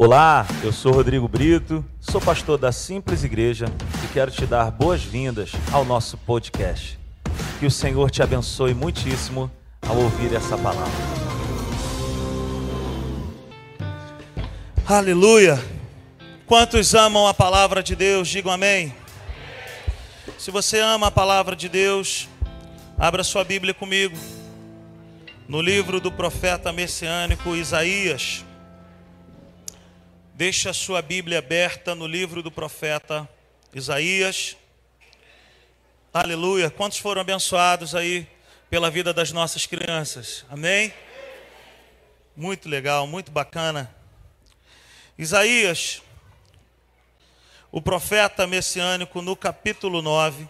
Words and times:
Olá, 0.00 0.46
eu 0.62 0.72
sou 0.72 0.92
Rodrigo 0.92 1.26
Brito, 1.26 1.84
sou 1.98 2.20
pastor 2.20 2.56
da 2.56 2.70
Simples 2.70 3.24
Igreja 3.24 3.66
e 4.04 4.06
quero 4.12 4.30
te 4.30 4.46
dar 4.46 4.70
boas-vindas 4.70 5.50
ao 5.72 5.84
nosso 5.84 6.16
podcast. 6.18 6.96
Que 7.58 7.66
o 7.66 7.70
Senhor 7.70 8.08
te 8.08 8.22
abençoe 8.22 8.74
muitíssimo 8.74 9.50
ao 9.84 9.96
ouvir 9.96 10.32
essa 10.36 10.56
palavra. 10.56 10.92
Aleluia! 14.86 15.60
Quantos 16.46 16.94
amam 16.94 17.26
a 17.26 17.34
palavra 17.34 17.82
de 17.82 17.96
Deus, 17.96 18.28
digam 18.28 18.52
amém. 18.52 18.94
Se 20.38 20.52
você 20.52 20.78
ama 20.78 21.08
a 21.08 21.10
palavra 21.10 21.56
de 21.56 21.68
Deus, 21.68 22.28
abra 22.96 23.24
sua 23.24 23.42
Bíblia 23.42 23.74
comigo 23.74 24.16
no 25.48 25.60
livro 25.60 26.00
do 26.00 26.12
profeta 26.12 26.72
messiânico 26.72 27.56
Isaías. 27.56 28.44
Deixe 30.38 30.68
a 30.68 30.72
sua 30.72 31.02
Bíblia 31.02 31.40
aberta 31.40 31.96
no 31.96 32.06
livro 32.06 32.44
do 32.44 32.48
profeta 32.52 33.28
Isaías. 33.74 34.56
Aleluia. 36.14 36.70
Quantos 36.70 36.98
foram 36.98 37.22
abençoados 37.22 37.92
aí 37.92 38.24
pela 38.70 38.88
vida 38.88 39.12
das 39.12 39.32
nossas 39.32 39.66
crianças? 39.66 40.46
Amém? 40.48 40.94
Muito 42.36 42.68
legal, 42.68 43.04
muito 43.04 43.32
bacana. 43.32 43.92
Isaías, 45.18 46.02
o 47.72 47.82
profeta 47.82 48.46
messiânico, 48.46 49.20
no 49.20 49.34
capítulo 49.34 50.00
9. 50.00 50.48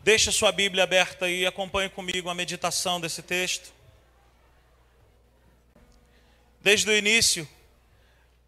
Deixe 0.00 0.30
a 0.30 0.32
sua 0.32 0.50
Bíblia 0.50 0.82
aberta 0.82 1.30
e 1.30 1.46
acompanhe 1.46 1.88
comigo 1.88 2.28
a 2.28 2.34
meditação 2.34 3.00
desse 3.00 3.22
texto. 3.22 3.72
Desde 6.60 6.90
o 6.90 6.92
início, 6.92 7.48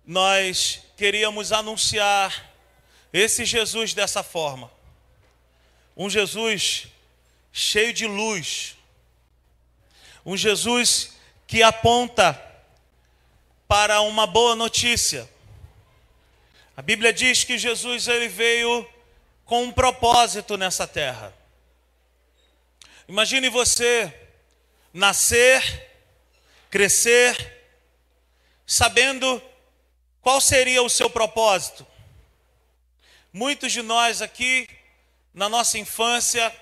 nós 0.06 0.80
queríamos 0.96 1.52
anunciar 1.52 2.52
esse 3.12 3.44
Jesus 3.44 3.94
dessa 3.94 4.22
forma. 4.22 4.70
Um 5.96 6.08
Jesus 6.08 6.88
cheio 7.52 7.92
de 7.92 8.06
luz. 8.06 8.76
Um 10.24 10.36
Jesus 10.36 11.12
que 11.46 11.62
aponta 11.62 12.40
para 13.68 14.00
uma 14.00 14.26
boa 14.26 14.54
notícia. 14.54 15.28
A 16.76 16.82
Bíblia 16.82 17.12
diz 17.12 17.44
que 17.44 17.58
Jesus 17.58 18.08
ele 18.08 18.28
veio 18.28 18.88
com 19.44 19.64
um 19.64 19.72
propósito 19.72 20.56
nessa 20.56 20.86
terra. 20.86 21.34
Imagine 23.06 23.50
você 23.50 24.12
nascer, 24.92 25.90
crescer, 26.70 27.60
sabendo 28.66 29.42
qual 30.22 30.40
seria 30.40 30.80
o 30.82 30.88
seu 30.88 31.10
propósito? 31.10 31.84
Muitos 33.32 33.72
de 33.72 33.82
nós 33.82 34.22
aqui, 34.22 34.68
na 35.34 35.48
nossa 35.48 35.78
infância, 35.78 36.54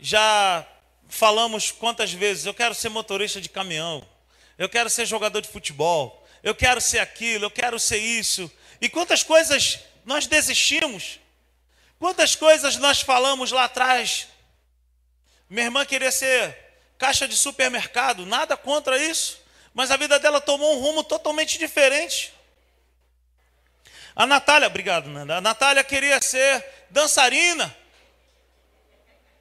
já 0.00 0.66
falamos 1.08 1.70
quantas 1.70 2.10
vezes: 2.10 2.46
eu 2.46 2.54
quero 2.54 2.74
ser 2.74 2.88
motorista 2.88 3.38
de 3.38 3.50
caminhão, 3.50 4.02
eu 4.56 4.66
quero 4.66 4.88
ser 4.88 5.04
jogador 5.04 5.42
de 5.42 5.48
futebol, 5.48 6.26
eu 6.42 6.54
quero 6.54 6.80
ser 6.80 7.00
aquilo, 7.00 7.44
eu 7.44 7.50
quero 7.50 7.78
ser 7.78 7.98
isso. 7.98 8.50
E 8.80 8.88
quantas 8.88 9.22
coisas 9.22 9.80
nós 10.06 10.26
desistimos, 10.26 11.20
quantas 11.98 12.34
coisas 12.34 12.76
nós 12.76 13.02
falamos 13.02 13.52
lá 13.52 13.64
atrás. 13.64 14.26
Minha 15.50 15.66
irmã 15.66 15.84
queria 15.84 16.10
ser 16.10 16.56
caixa 16.96 17.28
de 17.28 17.36
supermercado, 17.36 18.24
nada 18.24 18.56
contra 18.56 18.96
isso, 18.96 19.38
mas 19.74 19.90
a 19.90 19.98
vida 19.98 20.18
dela 20.18 20.40
tomou 20.40 20.78
um 20.78 20.80
rumo 20.80 21.04
totalmente 21.04 21.58
diferente. 21.58 22.32
A 24.14 24.26
Natália, 24.26 24.68
obrigado, 24.68 25.08
Nanda. 25.08 25.36
A 25.36 25.40
Natália 25.40 25.82
queria 25.82 26.20
ser 26.20 26.64
dançarina. 26.90 27.74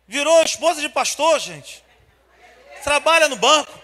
Virou 0.07 0.43
esposa 0.43 0.81
de 0.81 0.89
pastor, 0.89 1.39
gente. 1.39 1.83
Trabalha 2.83 3.27
no 3.27 3.35
banco. 3.35 3.77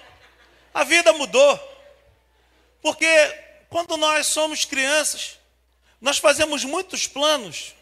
A 0.73 0.83
vida 0.83 1.11
mudou. 1.13 1.59
Porque 2.81 3.07
quando 3.69 3.97
nós 3.97 4.27
somos 4.27 4.65
crianças, 4.65 5.37
nós 5.99 6.17
fazemos 6.17 6.63
muitos 6.63 7.07
planos. 7.07 7.75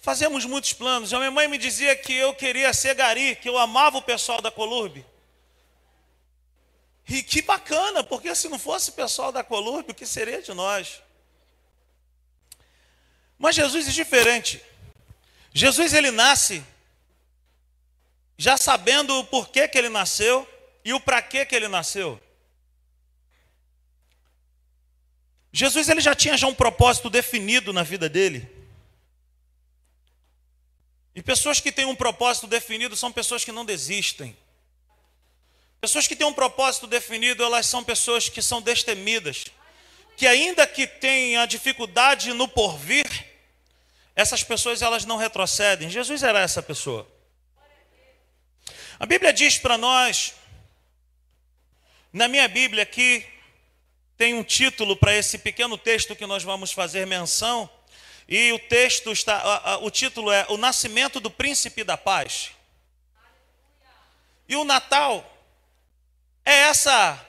Fazemos 0.00 0.44
muitos 0.44 0.72
planos. 0.72 1.14
A 1.14 1.18
minha 1.18 1.30
mãe 1.30 1.46
me 1.46 1.58
dizia 1.58 1.94
que 1.96 2.12
eu 2.12 2.34
queria 2.34 2.72
ser 2.74 2.94
gari, 2.94 3.36
que 3.36 3.48
eu 3.48 3.56
amava 3.56 3.98
o 3.98 4.02
pessoal 4.02 4.42
da 4.42 4.50
Colurbe. 4.50 5.06
E 7.08 7.22
que 7.22 7.42
bacana, 7.42 8.02
porque 8.02 8.34
se 8.34 8.48
não 8.48 8.58
fosse 8.58 8.90
o 8.90 8.94
pessoal 8.94 9.30
da 9.30 9.44
Colurbe, 9.44 9.92
o 9.92 9.94
que 9.94 10.06
seria 10.06 10.42
de 10.42 10.52
nós? 10.52 11.02
Mas 13.38 13.54
Jesus 13.56 13.88
é 13.88 13.90
diferente. 13.90 14.62
Jesus 15.52 15.92
ele 15.92 16.10
nasce 16.10 16.64
já 18.36 18.56
sabendo 18.56 19.18
o 19.18 19.24
porquê 19.24 19.68
que 19.68 19.78
ele 19.78 19.88
nasceu 19.88 20.48
e 20.84 20.92
o 20.92 21.00
para 21.00 21.22
que 21.22 21.44
que 21.46 21.54
ele 21.54 21.68
nasceu. 21.68 22.20
Jesus 25.52 25.88
ele 25.88 26.00
já 26.00 26.14
tinha 26.14 26.36
já 26.36 26.48
um 26.48 26.54
propósito 26.54 27.08
definido 27.08 27.72
na 27.72 27.84
vida 27.84 28.08
dele. 28.08 28.50
E 31.14 31.22
pessoas 31.22 31.60
que 31.60 31.70
têm 31.70 31.84
um 31.84 31.94
propósito 31.94 32.48
definido 32.48 32.96
são 32.96 33.12
pessoas 33.12 33.44
que 33.44 33.52
não 33.52 33.64
desistem. 33.64 34.36
Pessoas 35.80 36.08
que 36.08 36.16
têm 36.16 36.26
um 36.26 36.32
propósito 36.32 36.88
definido, 36.88 37.44
elas 37.44 37.66
são 37.66 37.84
pessoas 37.84 38.28
que 38.28 38.42
são 38.42 38.60
destemidas 38.60 39.44
que 40.16 40.26
ainda 40.26 40.66
que 40.66 40.86
tenha 40.86 41.46
dificuldade 41.46 42.32
no 42.32 42.46
porvir, 42.46 43.06
essas 44.14 44.42
pessoas 44.42 44.80
elas 44.82 45.04
não 45.04 45.16
retrocedem. 45.16 45.90
Jesus 45.90 46.22
era 46.22 46.40
essa 46.40 46.62
pessoa. 46.62 47.08
A 48.98 49.06
Bíblia 49.06 49.32
diz 49.32 49.58
para 49.58 49.76
nós, 49.76 50.34
na 52.12 52.28
minha 52.28 52.46
Bíblia 52.46 52.84
aqui, 52.84 53.26
tem 54.16 54.34
um 54.34 54.44
título 54.44 54.96
para 54.96 55.14
esse 55.14 55.38
pequeno 55.38 55.76
texto 55.76 56.14
que 56.14 56.26
nós 56.26 56.44
vamos 56.44 56.70
fazer 56.72 57.06
menção, 57.06 57.68
e 58.28 58.52
o 58.52 58.58
texto 58.58 59.12
está, 59.12 59.78
o 59.82 59.90
título 59.90 60.30
é 60.30 60.46
O 60.48 60.56
Nascimento 60.56 61.20
do 61.20 61.30
Príncipe 61.30 61.84
da 61.84 61.96
Paz. 61.96 62.52
E 64.48 64.56
o 64.56 64.64
Natal 64.64 65.28
é 66.44 66.54
essa 66.54 67.22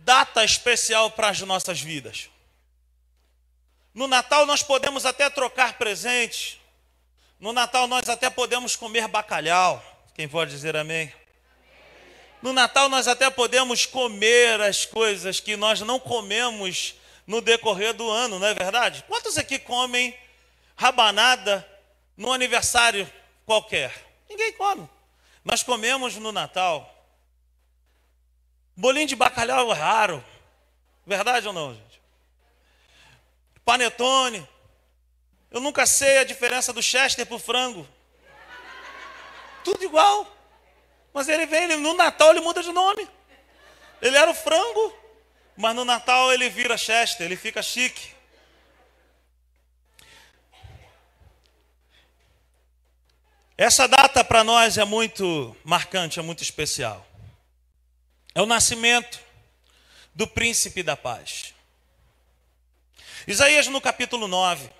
data 0.00 0.44
especial 0.44 1.10
para 1.10 1.28
as 1.28 1.40
nossas 1.40 1.80
vidas. 1.80 2.28
No 3.92 4.06
Natal 4.06 4.46
nós 4.46 4.62
podemos 4.62 5.04
até 5.04 5.28
trocar 5.28 5.74
presentes. 5.78 6.58
No 7.38 7.52
Natal 7.52 7.86
nós 7.86 8.08
até 8.08 8.30
podemos 8.30 8.76
comer 8.76 9.08
bacalhau. 9.08 9.82
Quem 10.14 10.28
pode 10.28 10.50
dizer 10.50 10.76
amém? 10.76 11.12
No 12.42 12.52
Natal 12.52 12.88
nós 12.88 13.06
até 13.08 13.28
podemos 13.28 13.84
comer 13.84 14.60
as 14.60 14.86
coisas 14.86 15.40
que 15.40 15.56
nós 15.56 15.80
não 15.80 15.98
comemos 15.98 16.94
no 17.26 17.40
decorrer 17.40 17.92
do 17.92 18.08
ano, 18.10 18.38
não 18.38 18.46
é 18.46 18.54
verdade? 18.54 19.04
Quantos 19.06 19.36
aqui 19.36 19.58
comem 19.58 20.16
rabanada 20.76 21.66
no 22.16 22.32
aniversário 22.32 23.10
qualquer? 23.44 23.92
Ninguém 24.28 24.52
come. 24.54 24.88
Nós 25.44 25.62
comemos 25.62 26.16
no 26.16 26.32
Natal. 26.32 26.99
Bolinho 28.80 29.06
de 29.06 29.14
bacalhau 29.14 29.70
é 29.70 29.74
raro. 29.74 30.24
Verdade 31.06 31.46
ou 31.46 31.52
não, 31.52 31.74
gente? 31.74 32.00
Panetone. 33.62 34.48
Eu 35.50 35.60
nunca 35.60 35.84
sei 35.84 36.16
a 36.16 36.24
diferença 36.24 36.72
do 36.72 36.82
Chester 36.82 37.26
para 37.26 37.36
o 37.36 37.38
frango. 37.38 37.86
Tudo 39.62 39.84
igual. 39.84 40.26
Mas 41.12 41.28
ele 41.28 41.44
vem, 41.44 41.64
ele, 41.64 41.76
no 41.76 41.92
Natal 41.92 42.30
ele 42.30 42.40
muda 42.40 42.62
de 42.62 42.72
nome. 42.72 43.06
Ele 44.00 44.16
era 44.16 44.30
o 44.30 44.34
frango, 44.34 44.96
mas 45.58 45.76
no 45.76 45.84
Natal 45.84 46.32
ele 46.32 46.48
vira 46.48 46.78
Chester, 46.78 47.26
ele 47.26 47.36
fica 47.36 47.62
chique. 47.62 48.14
Essa 53.58 53.86
data 53.86 54.24
para 54.24 54.42
nós 54.42 54.78
é 54.78 54.86
muito 54.86 55.54
marcante, 55.64 56.18
é 56.18 56.22
muito 56.22 56.42
especial. 56.42 57.09
É 58.34 58.40
o 58.40 58.46
nascimento 58.46 59.20
do 60.14 60.26
príncipe 60.26 60.82
da 60.82 60.96
paz. 60.96 61.54
Isaías 63.26 63.66
no 63.66 63.80
capítulo 63.80 64.28
9. 64.28 64.70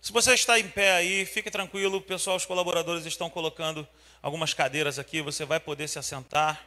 Se 0.00 0.12
você 0.12 0.34
está 0.34 0.58
em 0.58 0.68
pé 0.68 0.92
aí, 0.92 1.26
fique 1.26 1.50
tranquilo, 1.50 2.00
pessoal, 2.00 2.36
os 2.36 2.46
colaboradores 2.46 3.04
estão 3.04 3.28
colocando 3.28 3.86
algumas 4.22 4.54
cadeiras 4.54 4.98
aqui, 4.98 5.20
você 5.20 5.44
vai 5.44 5.60
poder 5.60 5.88
se 5.88 5.98
assentar. 5.98 6.64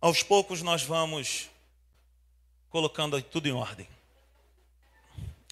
Aos 0.00 0.22
poucos 0.22 0.62
nós 0.62 0.82
vamos 0.82 1.50
colocando 2.70 3.20
tudo 3.20 3.48
em 3.48 3.52
ordem. 3.52 3.86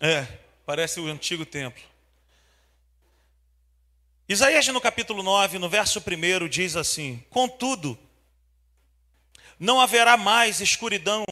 É, 0.00 0.26
parece 0.65 1.00
o 1.00 1.06
antigo 1.09 1.44
templo. 1.44 1.82
Isaías 4.29 4.67
no 4.69 4.81
capítulo 4.81 5.23
9, 5.23 5.59
no 5.59 5.69
verso 5.69 6.00
1 6.00 6.49
diz 6.49 6.76
assim: 6.76 7.25
Contudo, 7.29 7.99
não 9.58 9.81
haverá 9.81 10.16
mais 10.16 10.60
escuridão 10.60 11.25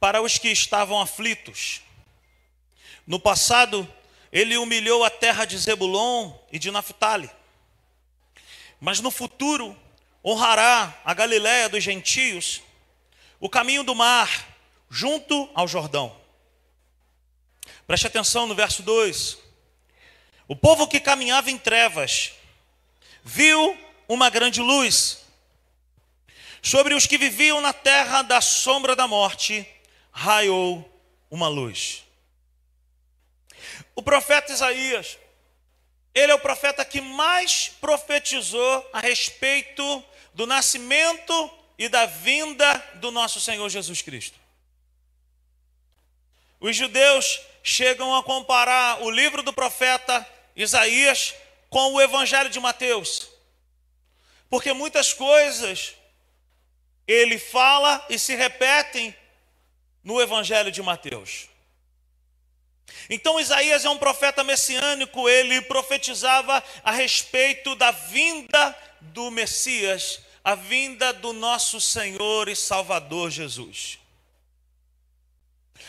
para 0.00 0.22
os 0.22 0.38
que 0.38 0.48
estavam 0.48 1.00
aflitos. 1.00 1.82
No 3.06 3.20
passado, 3.20 3.88
ele 4.32 4.56
humilhou 4.56 5.04
a 5.04 5.10
terra 5.10 5.44
de 5.44 5.58
Zebulon 5.58 6.32
e 6.50 6.58
de 6.58 6.70
Naphtali. 6.70 7.30
Mas 8.80 9.00
no 9.00 9.10
futuro, 9.10 9.76
honrará 10.24 11.00
a 11.04 11.14
Galiléia 11.14 11.68
dos 11.68 11.84
gentios, 11.84 12.62
o 13.38 13.48
caminho 13.48 13.82
do 13.82 13.94
mar, 13.94 14.48
junto 14.88 15.50
ao 15.54 15.68
Jordão. 15.68 16.16
Preste 17.86 18.06
atenção 18.06 18.46
no 18.46 18.54
verso 18.54 18.82
2. 18.82 19.38
O 20.48 20.56
povo 20.56 20.86
que 20.86 21.00
caminhava 21.00 21.50
em 21.50 21.58
trevas 21.58 22.32
viu 23.24 23.76
uma 24.08 24.30
grande 24.30 24.60
luz. 24.60 25.21
Sobre 26.62 26.94
os 26.94 27.08
que 27.08 27.18
viviam 27.18 27.60
na 27.60 27.72
terra 27.72 28.22
da 28.22 28.40
sombra 28.40 28.94
da 28.94 29.08
morte, 29.08 29.66
raiou 30.12 30.88
uma 31.28 31.48
luz. 31.48 32.04
O 33.96 34.02
profeta 34.02 34.52
Isaías, 34.52 35.18
ele 36.14 36.30
é 36.30 36.34
o 36.34 36.38
profeta 36.38 36.84
que 36.84 37.00
mais 37.00 37.68
profetizou 37.80 38.88
a 38.92 39.00
respeito 39.00 40.04
do 40.32 40.46
nascimento 40.46 41.50
e 41.76 41.88
da 41.88 42.06
vinda 42.06 42.72
do 42.94 43.10
nosso 43.10 43.40
Senhor 43.40 43.68
Jesus 43.68 44.00
Cristo. 44.00 44.38
Os 46.60 46.76
judeus 46.76 47.40
chegam 47.60 48.14
a 48.14 48.22
comparar 48.22 49.02
o 49.02 49.10
livro 49.10 49.42
do 49.42 49.52
profeta 49.52 50.24
Isaías 50.54 51.34
com 51.68 51.94
o 51.94 52.00
evangelho 52.00 52.50
de 52.50 52.60
Mateus. 52.60 53.28
Porque 54.48 54.72
muitas 54.72 55.12
coisas 55.12 55.96
ele 57.06 57.38
fala 57.38 58.04
e 58.08 58.18
se 58.18 58.34
repetem 58.34 59.14
no 60.02 60.20
evangelho 60.20 60.70
de 60.70 60.82
Mateus. 60.82 61.48
Então 63.08 63.40
Isaías 63.40 63.84
é 63.84 63.90
um 63.90 63.98
profeta 63.98 64.44
messiânico, 64.44 65.28
ele 65.28 65.60
profetizava 65.62 66.62
a 66.82 66.92
respeito 66.92 67.74
da 67.74 67.90
vinda 67.90 68.76
do 69.00 69.30
Messias, 69.30 70.20
a 70.44 70.54
vinda 70.54 71.12
do 71.12 71.32
nosso 71.32 71.80
Senhor 71.80 72.48
e 72.48 72.56
Salvador 72.56 73.30
Jesus. 73.30 73.98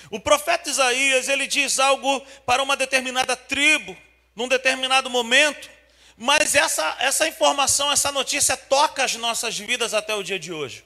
O 0.10 0.20
profeta 0.20 0.70
Isaías, 0.70 1.28
ele 1.28 1.48
diz 1.48 1.80
algo 1.80 2.22
para 2.46 2.62
uma 2.62 2.76
determinada 2.76 3.36
tribo, 3.36 3.96
num 4.36 4.48
determinado 4.48 5.10
momento, 5.10 5.70
mas 6.18 6.56
essa, 6.56 6.98
essa 7.00 7.28
informação, 7.28 7.92
essa 7.92 8.12
notícia 8.12 8.56
toca 8.56 9.04
as 9.04 9.16
nossas 9.16 9.58
vidas 9.58 9.94
até 9.94 10.14
o 10.14 10.24
dia 10.24 10.40
de 10.40 10.52
hoje. 10.52 10.84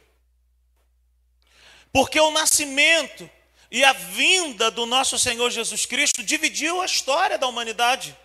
Porque 1.98 2.20
o 2.20 2.30
nascimento 2.30 3.28
e 3.72 3.84
a 3.84 3.92
vinda 3.92 4.70
do 4.70 4.86
nosso 4.86 5.18
Senhor 5.18 5.50
Jesus 5.50 5.84
Cristo 5.88 6.22
dividiu 6.22 6.80
a 6.80 6.86
história 6.86 7.40
da 7.40 7.48
humanidade. 7.48 8.16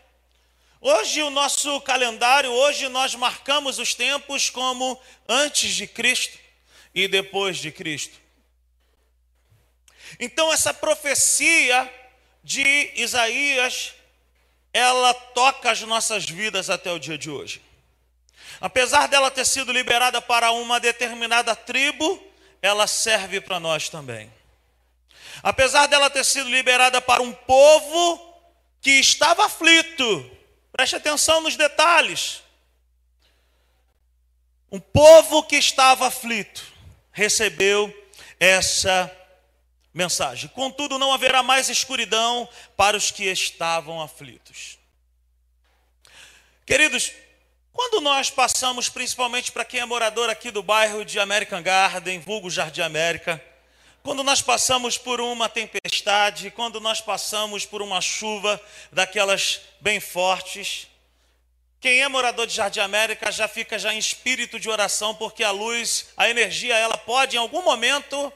Hoje 0.78 1.22
o 1.22 1.30
nosso 1.30 1.80
calendário, 1.80 2.50
hoje 2.50 2.86
nós 2.90 3.14
marcamos 3.14 3.78
os 3.78 3.94
tempos 3.94 4.50
como 4.50 5.00
antes 5.26 5.74
de 5.74 5.86
Cristo 5.86 6.38
e 6.94 7.08
depois 7.08 7.56
de 7.56 7.72
Cristo. 7.72 8.20
Então 10.20 10.52
essa 10.52 10.74
profecia 10.74 11.90
de 12.44 12.92
Isaías, 12.94 13.94
ela 14.70 15.14
toca 15.14 15.70
as 15.70 15.80
nossas 15.80 16.26
vidas 16.26 16.68
até 16.68 16.92
o 16.92 16.98
dia 16.98 17.16
de 17.16 17.30
hoje. 17.30 17.62
Apesar 18.60 19.08
dela 19.08 19.30
ter 19.30 19.46
sido 19.46 19.72
liberada 19.72 20.20
para 20.20 20.52
uma 20.52 20.78
determinada 20.78 21.56
tribo, 21.56 22.31
ela 22.62 22.86
serve 22.86 23.40
para 23.40 23.60
nós 23.60 23.90
também. 23.90 24.32
Apesar 25.42 25.86
dela 25.88 26.08
ter 26.08 26.24
sido 26.24 26.48
liberada 26.48 27.00
para 27.00 27.22
um 27.22 27.32
povo 27.32 28.32
que 28.80 28.92
estava 28.92 29.44
aflito, 29.44 30.30
Preste 30.72 30.96
atenção 30.96 31.42
nos 31.42 31.54
detalhes. 31.54 32.42
Um 34.70 34.80
povo 34.80 35.42
que 35.42 35.56
estava 35.56 36.06
aflito 36.06 36.66
recebeu 37.12 37.94
essa 38.40 39.14
mensagem. 39.92 40.48
Contudo, 40.48 40.98
não 40.98 41.12
haverá 41.12 41.42
mais 41.42 41.68
escuridão 41.68 42.48
para 42.74 42.96
os 42.96 43.10
que 43.10 43.24
estavam 43.24 44.00
aflitos. 44.00 44.78
Queridos, 46.64 47.12
quando 47.72 48.00
nós 48.00 48.30
passamos, 48.30 48.88
principalmente 48.88 49.50
para 49.50 49.64
quem 49.64 49.80
é 49.80 49.84
morador 49.84 50.28
aqui 50.28 50.50
do 50.50 50.62
bairro 50.62 51.04
de 51.04 51.18
American 51.18 51.62
Garden, 51.62 52.20
vulgo 52.20 52.50
Jardim 52.50 52.82
América, 52.82 53.42
quando 54.02 54.22
nós 54.22 54.42
passamos 54.42 54.98
por 54.98 55.20
uma 55.20 55.48
tempestade, 55.48 56.50
quando 56.50 56.80
nós 56.80 57.00
passamos 57.00 57.64
por 57.64 57.80
uma 57.80 58.00
chuva 58.00 58.60
daquelas 58.90 59.60
bem 59.80 60.00
fortes, 60.00 60.88
quem 61.80 62.00
é 62.00 62.08
morador 62.08 62.46
de 62.46 62.54
Jardim 62.54 62.80
América 62.80 63.32
já 63.32 63.48
fica 63.48 63.78
já 63.78 63.92
em 63.92 63.98
espírito 63.98 64.60
de 64.60 64.68
oração, 64.68 65.14
porque 65.14 65.42
a 65.42 65.50
luz, 65.50 66.10
a 66.16 66.28
energia, 66.28 66.76
ela 66.76 66.96
pode 66.96 67.36
em 67.36 67.38
algum 67.38 67.62
momento 67.62 68.32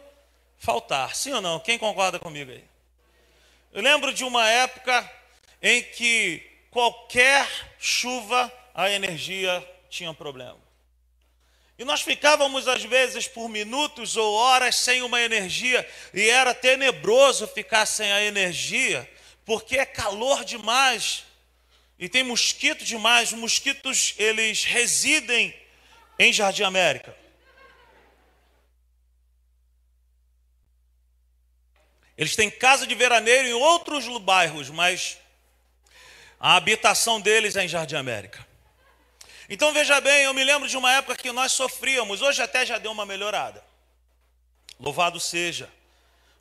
faltar. 0.59 1.15
Sim 1.15 1.33
ou 1.33 1.41
não? 1.41 1.61
Quem 1.61 1.79
concorda 1.79 2.19
comigo 2.19 2.51
aí? 2.51 2.65
Eu 3.73 3.83
lembro 3.83 4.13
de 4.13 4.25
uma 4.25 4.49
época 4.49 5.09
em 5.63 5.83
que 5.83 6.43
qualquer 6.71 7.47
chuva, 7.79 8.53
a 8.77 8.91
energia 8.91 9.67
tinha 9.89 10.11
um 10.11 10.15
problema. 10.15 10.61
E 11.79 11.85
nós 11.85 12.03
ficávamos, 12.03 12.69
às 12.69 12.85
vezes, 12.85 13.27
por 13.27 13.49
minutos 13.49 14.19
ou 14.19 14.35
horas 14.35 14.77
sem 14.77 15.01
uma 15.01 15.21
energia, 15.21 15.89
e 16.13 16.29
era 16.29 16.55
tenebroso 16.55 17.49
ficar 17.49 17.87
sem 17.87 18.13
a 18.13 18.23
energia, 18.23 19.11
porque 19.47 19.79
é 19.79 19.87
calor 19.87 20.45
demais, 20.45 21.25
e 21.99 22.07
tem 22.07 22.23
mosquito 22.23 22.85
demais. 22.85 23.33
Os 23.33 23.39
mosquitos, 23.39 24.15
eles 24.19 24.65
residem 24.65 25.55
em 26.19 26.31
Jardim 26.31 26.63
América. 26.63 27.17
Eles 32.19 32.37
têm 32.37 32.51
casa 32.51 32.87
de 32.87 32.95
veraneiro 32.95 33.49
em 33.49 33.55
outros 33.55 34.07
bairros, 34.19 34.69
mas 34.69 35.19
a 36.39 36.57
habitação 36.57 37.21
deles 37.21 37.57
é 37.57 37.65
em 37.65 37.69
Jardim 37.69 37.97
América. 37.97 38.46
Então 39.49 39.73
veja 39.73 40.01
bem, 40.01 40.25
eu 40.25 40.35
me 40.35 40.43
lembro 40.43 40.69
de 40.69 40.77
uma 40.77 40.93
época 40.93 41.17
que 41.17 41.31
nós 41.31 41.53
sofríamos, 41.53 42.21
hoje 42.21 42.43
até 42.43 42.67
já 42.67 42.79
deu 42.79 42.91
uma 42.91 43.07
melhorada. 43.07 43.63
Louvado 44.79 45.21
seja 45.21 45.71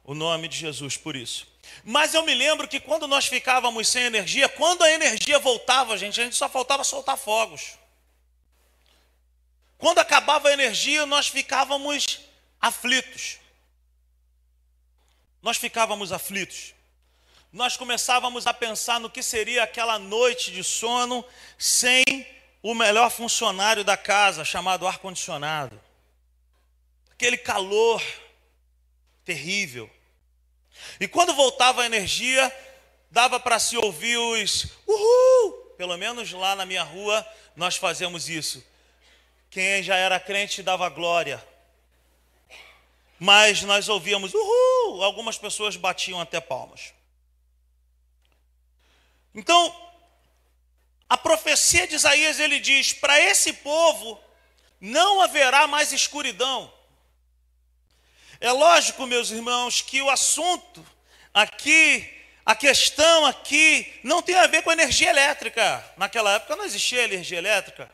o 0.03 0.13
nome 0.13 0.47
de 0.47 0.57
Jesus 0.57 0.97
por 0.97 1.15
isso. 1.15 1.47
Mas 1.83 2.13
eu 2.13 2.23
me 2.23 2.33
lembro 2.33 2.67
que 2.67 2.79
quando 2.79 3.07
nós 3.07 3.25
ficávamos 3.25 3.87
sem 3.87 4.03
energia, 4.03 4.47
quando 4.49 4.83
a 4.83 4.91
energia 4.91 5.39
voltava, 5.39 5.97
gente, 5.97 6.19
a 6.19 6.23
gente 6.23 6.35
só 6.35 6.49
faltava 6.49 6.83
soltar 6.83 7.17
fogos. 7.17 7.77
Quando 9.77 9.99
acabava 9.99 10.49
a 10.49 10.53
energia, 10.53 11.05
nós 11.05 11.27
ficávamos 11.27 12.19
aflitos. 12.61 13.37
Nós 15.41 15.57
ficávamos 15.57 16.11
aflitos. 16.11 16.73
Nós 17.51 17.77
começávamos 17.77 18.47
a 18.47 18.53
pensar 18.53 18.99
no 18.99 19.09
que 19.09 19.23
seria 19.23 19.63
aquela 19.63 19.97
noite 19.97 20.51
de 20.51 20.63
sono 20.63 21.23
sem 21.57 22.03
o 22.65 22.73
melhor 22.73 23.11
funcionário 23.11 23.83
da 23.83 23.95
casa, 23.95 24.43
chamado 24.43 24.87
ar-condicionado. 24.87 25.79
Aquele 27.11 27.37
calor 27.37 28.03
terrível. 29.23 29.87
E 30.99 31.07
quando 31.07 31.35
voltava 31.35 31.83
a 31.83 31.85
energia, 31.85 32.51
dava 33.11 33.39
para 33.39 33.59
se 33.59 33.77
ouvir 33.77 34.17
os 34.17 34.65
uhul. 34.87 35.75
Pelo 35.77 35.95
menos 35.95 36.31
lá 36.31 36.55
na 36.55 36.65
minha 36.65 36.81
rua 36.81 37.23
nós 37.55 37.75
fazemos 37.75 38.29
isso. 38.29 38.65
Quem 39.51 39.83
já 39.83 39.95
era 39.95 40.19
crente 40.19 40.63
dava 40.63 40.89
glória. 40.89 41.47
Mas 43.19 43.61
nós 43.61 43.87
ouvíamos 43.89 44.33
uhul. 44.33 45.03
Algumas 45.03 45.37
pessoas 45.37 45.75
batiam 45.75 46.19
até 46.19 46.41
palmas. 46.41 46.95
Então, 49.35 49.84
a 51.09 51.17
profecia 51.17 51.87
de 51.87 51.95
Isaías 51.95 52.39
ele 52.39 52.59
diz: 52.59 52.93
para 52.93 53.19
esse 53.19 53.53
povo 53.53 54.19
não 54.79 55.21
haverá 55.21 55.67
mais 55.67 55.91
escuridão. 55.91 56.71
É 58.39 58.51
lógico, 58.51 59.05
meus 59.05 59.31
irmãos, 59.31 59.81
que 59.81 60.01
o 60.01 60.09
assunto 60.09 60.85
aqui, 61.33 62.11
a 62.45 62.55
questão 62.55 63.25
aqui, 63.25 63.99
não 64.03 64.21
tem 64.21 64.35
a 64.35 64.47
ver 64.47 64.61
com 64.61 64.71
energia 64.71 65.09
elétrica. 65.09 65.93
Naquela 65.97 66.33
época 66.33 66.55
não 66.55 66.65
existia 66.65 67.03
energia 67.03 67.37
elétrica. 67.37 67.89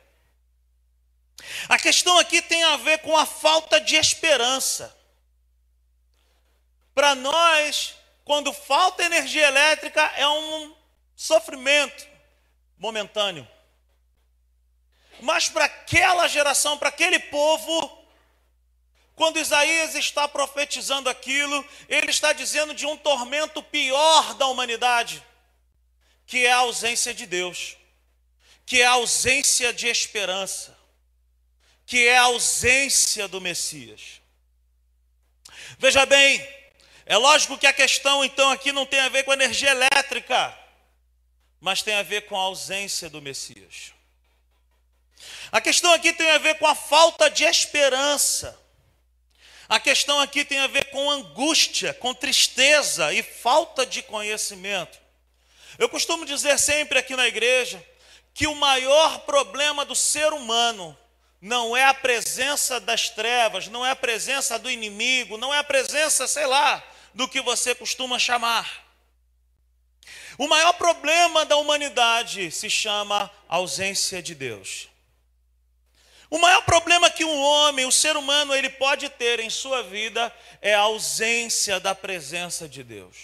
A 1.68 1.78
questão 1.78 2.18
aqui 2.18 2.42
tem 2.42 2.64
a 2.64 2.78
ver 2.78 3.00
com 3.00 3.16
a 3.18 3.26
falta 3.26 3.80
de 3.80 3.96
esperança. 3.96 4.96
Para 6.94 7.16
nós, 7.16 7.96
quando 8.24 8.54
falta 8.54 9.04
energia 9.04 9.48
elétrica, 9.48 10.02
é 10.16 10.28
um 10.28 10.76
sofrimento 11.16 12.11
momentâneo. 12.82 13.48
Mas 15.22 15.48
para 15.48 15.66
aquela 15.66 16.28
geração, 16.28 16.80
para 16.80 16.90
aquele 16.90 17.20
povo, 17.20 18.06
quando 19.16 19.38
Isaías 19.38 19.94
está 19.94 20.28
profetizando 20.28 21.08
aquilo, 21.08 21.64
ele 21.88 22.10
está 22.10 22.34
dizendo 22.34 22.74
de 22.74 22.88
um 22.88 22.98
tormento 22.98 23.62
pior 23.62 24.34
da 24.34 24.48
humanidade, 24.48 25.24
que 26.26 26.44
é 26.44 26.52
a 26.52 26.58
ausência 26.58 27.14
de 27.14 27.28
Deus, 27.28 27.78
que 28.66 28.82
é 28.82 28.86
a 28.86 28.92
ausência 28.92 29.72
de 29.72 29.88
esperança, 29.88 30.76
que 31.86 32.08
é 32.08 32.18
a 32.18 32.24
ausência 32.24 33.28
do 33.28 33.40
Messias. 33.40 34.20
Veja 35.78 36.04
bem, 36.08 36.42
é 37.06 37.16
lógico 37.16 37.60
que 37.60 37.68
a 37.68 37.74
questão 37.74 38.26
então 38.26 38.50
aqui 38.50 38.72
não 38.72 38.88
tem 38.88 39.02
a 39.02 39.10
ver 39.10 39.24
com 39.24 39.34
energia 39.34 39.70
elétrica, 39.70 40.58
mas 41.62 41.84
tem 41.84 41.94
a 41.94 42.04
ver 42.04 42.26
com 42.26 42.36
a 42.36 42.42
ausência 42.42 43.08
do 43.08 43.22
Messias. 43.22 43.94
A 45.52 45.62
questão 45.62 45.94
aqui 45.94 46.12
tem 46.12 46.32
a 46.32 46.40
ver 46.40 46.56
com 46.56 46.66
a 46.66 46.74
falta 46.74 47.30
de 47.30 47.44
esperança. 47.44 48.60
A 49.70 49.80
questão 49.80 50.20
aqui 50.20 50.44
tem 50.44 50.60
a 50.60 50.68
ver 50.68 50.86
com 50.86 51.10
angústia, 51.10 51.94
com 51.94 52.14
tristeza 52.14 53.14
e 53.14 53.22
falta 53.22 53.86
de 53.86 54.02
conhecimento. 54.02 55.00
Eu 55.78 55.88
costumo 55.88 56.26
dizer 56.26 56.58
sempre 56.58 56.98
aqui 56.98 57.16
na 57.16 57.28
igreja 57.28 57.86
que 58.34 58.48
o 58.48 58.56
maior 58.56 59.20
problema 59.20 59.86
do 59.86 59.96
ser 59.96 60.34
humano 60.34 60.98
não 61.40 61.78
é 61.78 61.86
a 61.86 61.94
presença 61.94 62.80
das 62.80 63.10
trevas, 63.10 63.68
não 63.68 63.86
é 63.86 63.92
a 63.92 63.96
presença 63.96 64.58
do 64.58 64.70
inimigo, 64.70 65.38
não 65.38 65.54
é 65.54 65.60
a 65.60 65.64
presença, 65.64 66.28
sei 66.28 66.46
lá, 66.46 66.84
do 67.14 67.28
que 67.28 67.42
você 67.42 67.76
costuma 67.76 68.20
chamar. 68.20 68.81
O 70.42 70.48
maior 70.48 70.74
problema 70.74 71.46
da 71.46 71.56
humanidade 71.56 72.50
se 72.50 72.68
chama 72.68 73.30
ausência 73.48 74.24
de 74.24 74.34
Deus. 74.34 74.90
O 76.32 76.40
maior 76.40 76.64
problema 76.64 77.12
que 77.12 77.24
um 77.24 77.40
homem, 77.44 77.86
o 77.86 77.92
ser 77.92 78.18
humano, 78.18 78.56
ele 78.56 78.68
pode 78.68 79.08
ter 79.08 79.40
em 79.40 79.52
sua 79.52 79.84
vida 79.84 80.36
é 80.60 80.74
a 80.74 80.80
ausência 80.80 81.80
da 81.80 81.94
presença 81.94 82.68
de 82.68 82.84
Deus. 82.84 83.18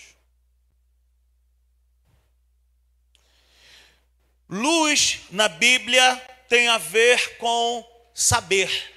Luz 4.47 5.21
na 5.31 5.47
Bíblia 5.47 6.17
tem 6.47 6.67
a 6.67 6.77
ver 6.77 7.39
com 7.39 7.83
saber. 8.13 8.93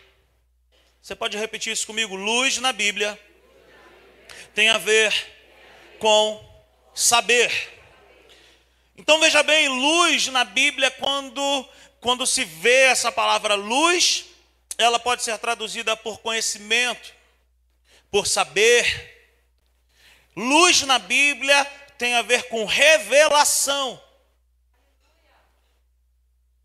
Você 1.00 1.14
pode 1.14 1.38
repetir 1.38 1.72
isso 1.72 1.86
comigo? 1.86 2.14
Luz 2.14 2.58
na 2.58 2.70
Bíblia 2.70 3.18
tem 4.54 4.68
a 4.68 4.76
ver 4.76 5.10
com 5.98 6.46
saber. 6.94 7.79
Então 9.00 9.18
veja 9.18 9.42
bem, 9.42 9.66
luz 9.66 10.26
na 10.26 10.44
Bíblia, 10.44 10.90
quando 10.90 11.66
quando 12.02 12.26
se 12.26 12.44
vê 12.44 12.82
essa 12.82 13.10
palavra 13.10 13.54
luz, 13.54 14.26
ela 14.76 14.98
pode 14.98 15.22
ser 15.22 15.38
traduzida 15.38 15.96
por 15.96 16.18
conhecimento, 16.18 17.14
por 18.10 18.26
saber. 18.26 19.40
Luz 20.36 20.82
na 20.82 20.98
Bíblia 20.98 21.64
tem 21.96 22.14
a 22.14 22.20
ver 22.20 22.44
com 22.50 22.66
revelação, 22.66 23.98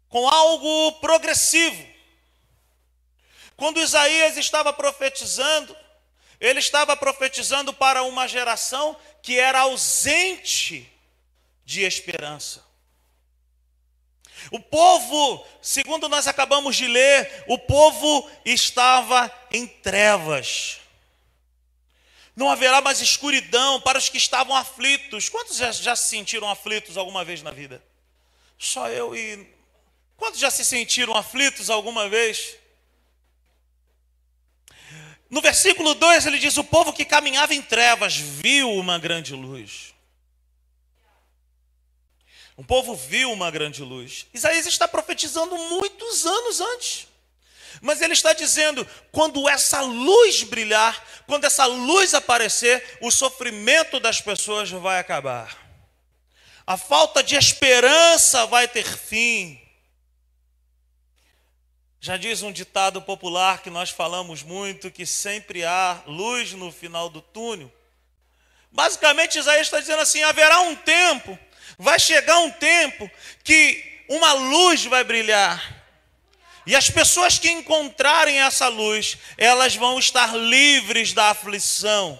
com 0.10 0.28
algo 0.28 0.92
progressivo. 1.00 1.88
Quando 3.56 3.80
Isaías 3.80 4.36
estava 4.36 4.74
profetizando, 4.74 5.76
ele 6.38 6.60
estava 6.60 6.98
profetizando 6.98 7.74
para 7.74 8.04
uma 8.04 8.28
geração 8.28 8.98
que 9.22 9.40
era 9.40 9.62
ausente 9.62 10.92
de 11.66 11.82
esperança. 11.82 12.64
O 14.52 14.60
povo, 14.60 15.46
segundo 15.62 16.08
nós 16.08 16.28
acabamos 16.28 16.76
de 16.76 16.88
ler, 16.88 17.46
o 17.48 17.58
povo 17.58 18.30
estava 18.46 19.32
em 19.52 19.66
trevas. 19.66 20.78
Não 22.36 22.52
haverá 22.52 22.82
mais 22.82 23.02
escuridão 23.02 23.82
para 23.82 23.98
os 23.98 24.10
que 24.10 24.18
estavam 24.18 24.56
aflitos. 24.56 25.30
Quantos 25.30 25.58
já, 25.58 25.72
já 25.72 25.96
se 25.96 26.10
sentiram 26.10 26.50
aflitos 26.50 26.98
alguma 26.98 27.24
vez 27.24 27.42
na 27.42 27.52
vida? 27.52 27.82
Só 28.60 28.90
eu 28.90 29.16
e. 29.16 29.48
Quantos 30.18 30.40
já 30.40 30.52
se 30.52 30.64
sentiram 30.64 31.16
aflitos 31.16 31.70
alguma 31.70 32.08
vez? 32.10 32.58
No 35.30 35.42
versículo 35.42 35.94
2 35.96 36.26
ele 36.26 36.38
diz: 36.38 36.58
O 36.58 36.64
povo 36.64 36.94
que 36.94 37.06
caminhava 37.06 37.54
em 37.54 37.62
trevas 37.62 38.16
viu 38.18 38.72
uma 38.74 39.00
grande 39.00 39.34
luz. 39.34 39.95
Um 42.58 42.64
povo 42.64 42.96
viu 42.96 43.32
uma 43.32 43.52
grande 43.52 43.84
luz. 43.84 44.28
Isaías 44.34 44.66
está 44.66 44.88
profetizando 44.88 45.58
muitos 45.58 46.26
anos 46.26 46.62
antes. 46.62 47.08
Mas 47.82 48.02
ele 48.02 48.14
está 48.14 48.34
dizendo: 48.34 48.88
quando 49.12 49.48
essa 49.50 49.82
luz 49.82 50.44
brilhar, 50.44 51.04
quando 51.28 51.46
essa 51.46 51.66
luz 51.66 52.14
aparecer, 52.14 52.98
o 53.02 53.12
sofrimento 53.12 54.00
das 54.00 54.22
pessoas 54.22 54.70
vai 54.70 55.00
acabar. 55.00 55.66
A 56.66 56.78
falta 56.78 57.22
de 57.22 57.36
esperança 57.36 58.46
vai 58.46 58.68
ter 58.68 58.86
fim. 58.86 59.62
Já 62.00 62.18
diz 62.18 62.42
um 62.42 62.52
ditado 62.52 63.02
popular 63.02 63.62
que 63.62 63.70
nós 63.70 63.90
falamos 63.90 64.44
muito 64.44 64.92
que 64.92 65.06
sempre 65.06 65.66
há 65.66 66.02
luz 66.06 66.54
no 66.54 66.72
final 66.72 67.10
do 67.10 67.20
túnel. 67.22 67.72
Basicamente, 68.72 69.40
Isaías 69.40 69.68
está 69.68 69.80
dizendo 69.80 70.02
assim: 70.02 70.24
haverá 70.24 70.62
um 70.62 70.76
tempo 70.76 71.38
Vai 71.78 72.00
chegar 72.00 72.40
um 72.40 72.52
tempo 72.52 73.10
que 73.44 74.04
uma 74.08 74.34
luz 74.34 74.86
vai 74.86 75.04
brilhar. 75.04 75.84
E 76.66 76.76
as 76.76 76.90
pessoas 76.90 77.38
que 77.38 77.50
encontrarem 77.50 78.42
essa 78.42 78.68
luz, 78.68 79.18
elas 79.38 79.76
vão 79.76 80.00
estar 80.00 80.36
livres 80.36 81.14
da 81.14 81.30
aflição. 81.30 82.20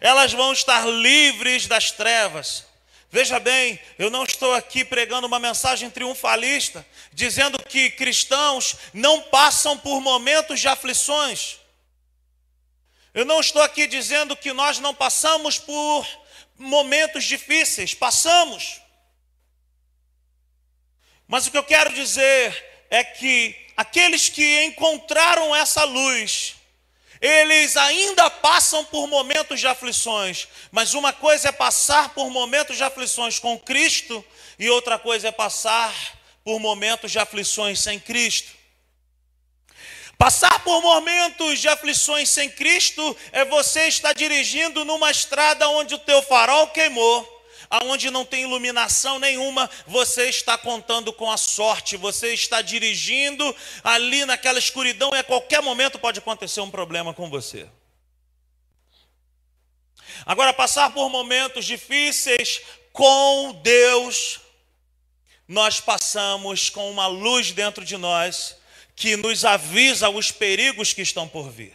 Elas 0.00 0.32
vão 0.32 0.52
estar 0.52 0.86
livres 0.86 1.66
das 1.66 1.90
trevas. 1.90 2.66
Veja 3.12 3.38
bem, 3.40 3.78
eu 3.98 4.08
não 4.08 4.24
estou 4.24 4.54
aqui 4.54 4.84
pregando 4.84 5.26
uma 5.26 5.38
mensagem 5.38 5.90
triunfalista, 5.90 6.86
dizendo 7.12 7.60
que 7.62 7.90
cristãos 7.90 8.76
não 8.94 9.20
passam 9.22 9.76
por 9.76 10.00
momentos 10.00 10.60
de 10.60 10.68
aflições. 10.68 11.58
Eu 13.12 13.24
não 13.24 13.40
estou 13.40 13.60
aqui 13.62 13.86
dizendo 13.88 14.36
que 14.36 14.52
nós 14.52 14.78
não 14.78 14.94
passamos 14.94 15.58
por 15.58 16.06
momentos 16.60 17.24
difíceis, 17.24 17.94
passamos. 17.94 18.80
Mas 21.26 21.46
o 21.46 21.50
que 21.50 21.58
eu 21.58 21.64
quero 21.64 21.92
dizer 21.94 22.86
é 22.90 23.02
que 23.02 23.56
aqueles 23.76 24.28
que 24.28 24.64
encontraram 24.64 25.54
essa 25.56 25.84
luz, 25.84 26.56
eles 27.20 27.76
ainda 27.76 28.28
passam 28.28 28.84
por 28.84 29.06
momentos 29.06 29.60
de 29.60 29.66
aflições, 29.66 30.48
mas 30.70 30.92
uma 30.92 31.12
coisa 31.12 31.48
é 31.48 31.52
passar 31.52 32.10
por 32.10 32.28
momentos 32.30 32.76
de 32.76 32.84
aflições 32.84 33.38
com 33.38 33.58
Cristo 33.58 34.24
e 34.58 34.68
outra 34.68 34.98
coisa 34.98 35.28
é 35.28 35.32
passar 35.32 35.94
por 36.44 36.58
momentos 36.58 37.12
de 37.12 37.18
aflições 37.18 37.80
sem 37.80 37.98
Cristo. 37.98 38.50
Passar 40.18 40.49
por 40.64 40.80
momentos 40.82 41.60
de 41.60 41.68
aflições 41.68 42.28
sem 42.28 42.48
Cristo 42.50 43.16
é 43.32 43.44
você 43.44 43.88
estar 43.88 44.12
dirigindo 44.12 44.84
numa 44.84 45.10
estrada 45.10 45.68
onde 45.68 45.94
o 45.94 45.98
teu 45.98 46.22
farol 46.22 46.68
queimou, 46.68 47.44
aonde 47.68 48.10
não 48.10 48.24
tem 48.24 48.42
iluminação 48.42 49.18
nenhuma, 49.18 49.68
você 49.86 50.28
está 50.28 50.58
contando 50.58 51.12
com 51.12 51.30
a 51.30 51.36
sorte, 51.36 51.96
você 51.96 52.32
está 52.34 52.62
dirigindo 52.62 53.54
ali 53.82 54.24
naquela 54.24 54.58
escuridão 54.58 55.10
e 55.14 55.18
a 55.18 55.24
qualquer 55.24 55.62
momento 55.62 55.98
pode 55.98 56.18
acontecer 56.18 56.60
um 56.60 56.70
problema 56.70 57.14
com 57.14 57.30
você. 57.30 57.68
Agora, 60.26 60.52
passar 60.52 60.90
por 60.92 61.08
momentos 61.08 61.64
difíceis 61.64 62.60
com 62.92 63.52
Deus, 63.62 64.40
nós 65.48 65.80
passamos 65.80 66.68
com 66.68 66.90
uma 66.90 67.06
luz 67.06 67.52
dentro 67.52 67.84
de 67.84 67.96
nós 67.96 68.59
que 68.94 69.16
nos 69.16 69.44
avisa 69.44 70.08
os 70.08 70.30
perigos 70.30 70.92
que 70.92 71.02
estão 71.02 71.28
por 71.28 71.50
vir. 71.50 71.74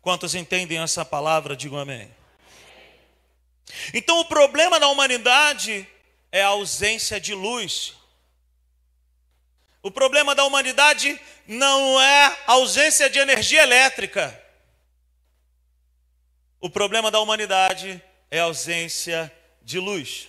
Quantos 0.00 0.34
entendem 0.34 0.78
essa 0.78 1.04
palavra, 1.04 1.56
digam 1.56 1.78
amém. 1.78 2.10
Então, 3.94 4.20
o 4.20 4.24
problema 4.24 4.78
da 4.78 4.88
humanidade 4.88 5.86
é 6.30 6.42
a 6.42 6.48
ausência 6.48 7.20
de 7.20 7.34
luz. 7.34 7.94
O 9.82 9.90
problema 9.90 10.34
da 10.34 10.44
humanidade 10.44 11.20
não 11.46 12.00
é 12.00 12.26
a 12.46 12.52
ausência 12.52 13.10
de 13.10 13.18
energia 13.18 13.62
elétrica. 13.62 14.40
O 16.60 16.70
problema 16.70 17.10
da 17.10 17.18
humanidade 17.20 18.02
é 18.30 18.38
a 18.38 18.44
ausência 18.44 19.32
de 19.62 19.78
luz. 19.78 20.28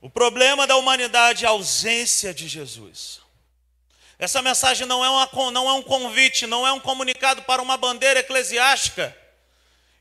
O 0.00 0.08
problema 0.08 0.66
da 0.66 0.76
humanidade 0.76 1.44
é 1.44 1.48
a 1.48 1.50
ausência 1.50 2.32
de 2.32 2.48
Jesus. 2.48 3.20
Essa 4.18 4.42
mensagem 4.42 4.84
não 4.84 5.04
é, 5.04 5.08
uma, 5.08 5.50
não 5.52 5.70
é 5.70 5.72
um 5.74 5.82
convite, 5.82 6.44
não 6.44 6.66
é 6.66 6.72
um 6.72 6.80
comunicado 6.80 7.42
para 7.42 7.62
uma 7.62 7.76
bandeira 7.76 8.18
eclesiástica, 8.18 9.16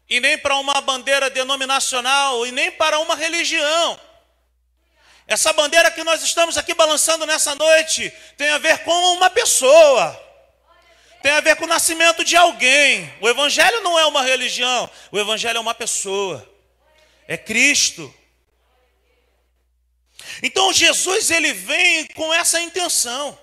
e 0.10 0.20
nem 0.20 0.38
para 0.38 0.56
uma 0.56 0.82
bandeira 0.82 1.30
denominacional, 1.30 2.46
e 2.48 2.52
nem 2.52 2.72
para 2.72 2.98
uma 2.98 3.16
religião. 3.16 4.00
Essa 5.28 5.54
bandeira 5.54 5.92
que 5.92 6.04
nós 6.04 6.24
estamos 6.24 6.58
aqui 6.58 6.74
balançando 6.74 7.26
nessa 7.28 7.54
noite 7.54 8.12
tem 8.36 8.50
a 8.50 8.58
ver 8.58 8.80
com 8.80 9.14
uma 9.14 9.30
pessoa, 9.30 10.26
Tem 11.22 11.32
a 11.32 11.42
ver 11.42 11.56
com 11.56 11.66
o 11.66 11.68
nascimento 11.68 12.24
de 12.24 12.38
alguém. 12.38 13.12
O 13.20 13.28
Evangelho 13.28 13.82
não 13.82 14.00
é 14.00 14.06
uma 14.06 14.22
religião, 14.22 14.90
o 15.12 15.20
Evangelho 15.20 15.58
é 15.58 15.60
uma 15.60 15.74
pessoa. 15.74 16.48
É 17.28 17.36
Cristo. 17.36 18.14
Então 20.42 20.72
Jesus 20.72 21.30
ele 21.30 21.54
vem 21.54 22.08
com 22.08 22.34
essa 22.34 22.62
intenção 22.62 23.38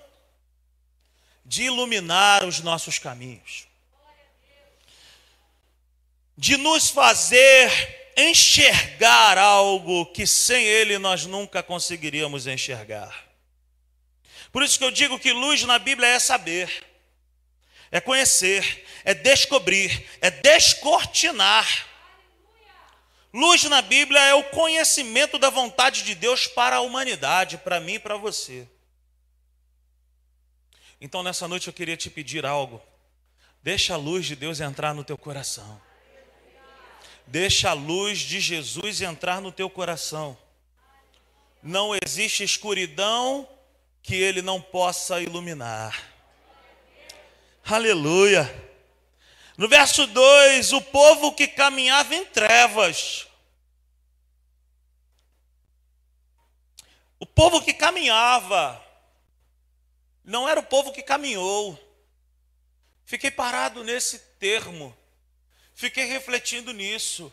de 1.45 1.63
iluminar 1.63 2.43
os 2.43 2.59
nossos 2.59 2.97
caminhos, 2.97 3.67
de 6.35 6.57
nos 6.57 6.89
fazer 6.89 8.11
enxergar 8.17 9.37
algo 9.37 10.05
que 10.07 10.25
sem 10.25 10.63
ele 10.65 10.97
nós 10.97 11.25
nunca 11.25 11.61
conseguiríamos 11.61 12.47
enxergar. 12.47 13.25
Por 14.51 14.63
isso 14.63 14.79
que 14.79 14.85
eu 14.85 14.91
digo 14.91 15.19
que 15.19 15.33
luz 15.33 15.63
na 15.63 15.77
Bíblia 15.77 16.07
é 16.07 16.19
saber, 16.19 16.85
é 17.91 17.99
conhecer, 17.99 18.85
é 19.03 19.13
descobrir, 19.13 20.07
é 20.21 20.31
descortinar. 20.31 21.87
Luz 23.33 23.63
na 23.65 23.81
Bíblia 23.81 24.19
é 24.21 24.33
o 24.33 24.45
conhecimento 24.45 25.37
da 25.37 25.49
vontade 25.49 26.03
de 26.03 26.15
Deus 26.15 26.47
para 26.47 26.77
a 26.77 26.81
humanidade, 26.81 27.57
para 27.57 27.81
mim 27.81 27.95
e 27.95 27.99
para 27.99 28.15
você. 28.15 28.67
Então 31.05 31.21
nessa 31.21 31.47
noite 31.47 31.67
eu 31.67 31.73
queria 31.73 31.95
te 31.95 32.09
pedir 32.09 32.47
algo. 32.47 32.81
Deixa 33.61 33.93
a 33.93 33.95
luz 33.95 34.25
de 34.25 34.35
Deus 34.35 34.59
entrar 34.59 34.91
no 34.91 35.03
teu 35.03 35.15
coração. 35.15 35.79
Deixa 37.27 37.69
a 37.69 37.73
luz 37.73 38.17
de 38.17 38.39
Jesus 38.39 39.01
entrar 39.01 39.39
no 39.39 39.51
teu 39.51 39.69
coração. 39.69 40.35
Não 41.61 41.91
existe 42.03 42.43
escuridão 42.43 43.47
que 44.01 44.15
ele 44.15 44.41
não 44.41 44.59
possa 44.59 45.21
iluminar. 45.21 45.95
Aleluia. 47.63 48.51
No 49.59 49.69
verso 49.69 50.07
2, 50.07 50.73
o 50.73 50.81
povo 50.81 51.33
que 51.33 51.47
caminhava 51.47 52.15
em 52.15 52.25
trevas. 52.25 53.27
O 57.19 57.27
povo 57.27 57.61
que 57.61 57.75
caminhava, 57.75 58.83
não 60.25 60.49
era 60.49 60.59
o 60.59 60.63
povo 60.63 60.91
que 60.91 61.03
caminhou. 61.03 61.79
Fiquei 63.05 63.29
parado 63.29 63.83
nesse 63.83 64.17
termo, 64.39 64.95
fiquei 65.75 66.05
refletindo 66.05 66.73
nisso. 66.73 67.31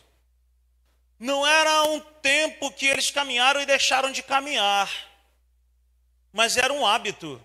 Não 1.19 1.45
era 1.45 1.83
um 1.85 1.99
tempo 1.99 2.71
que 2.71 2.85
eles 2.85 3.09
caminharam 3.09 3.61
e 3.61 3.65
deixaram 3.65 4.11
de 4.11 4.21
caminhar, 4.21 4.91
mas 6.31 6.57
era 6.57 6.71
um 6.71 6.85
hábito. 6.85 7.41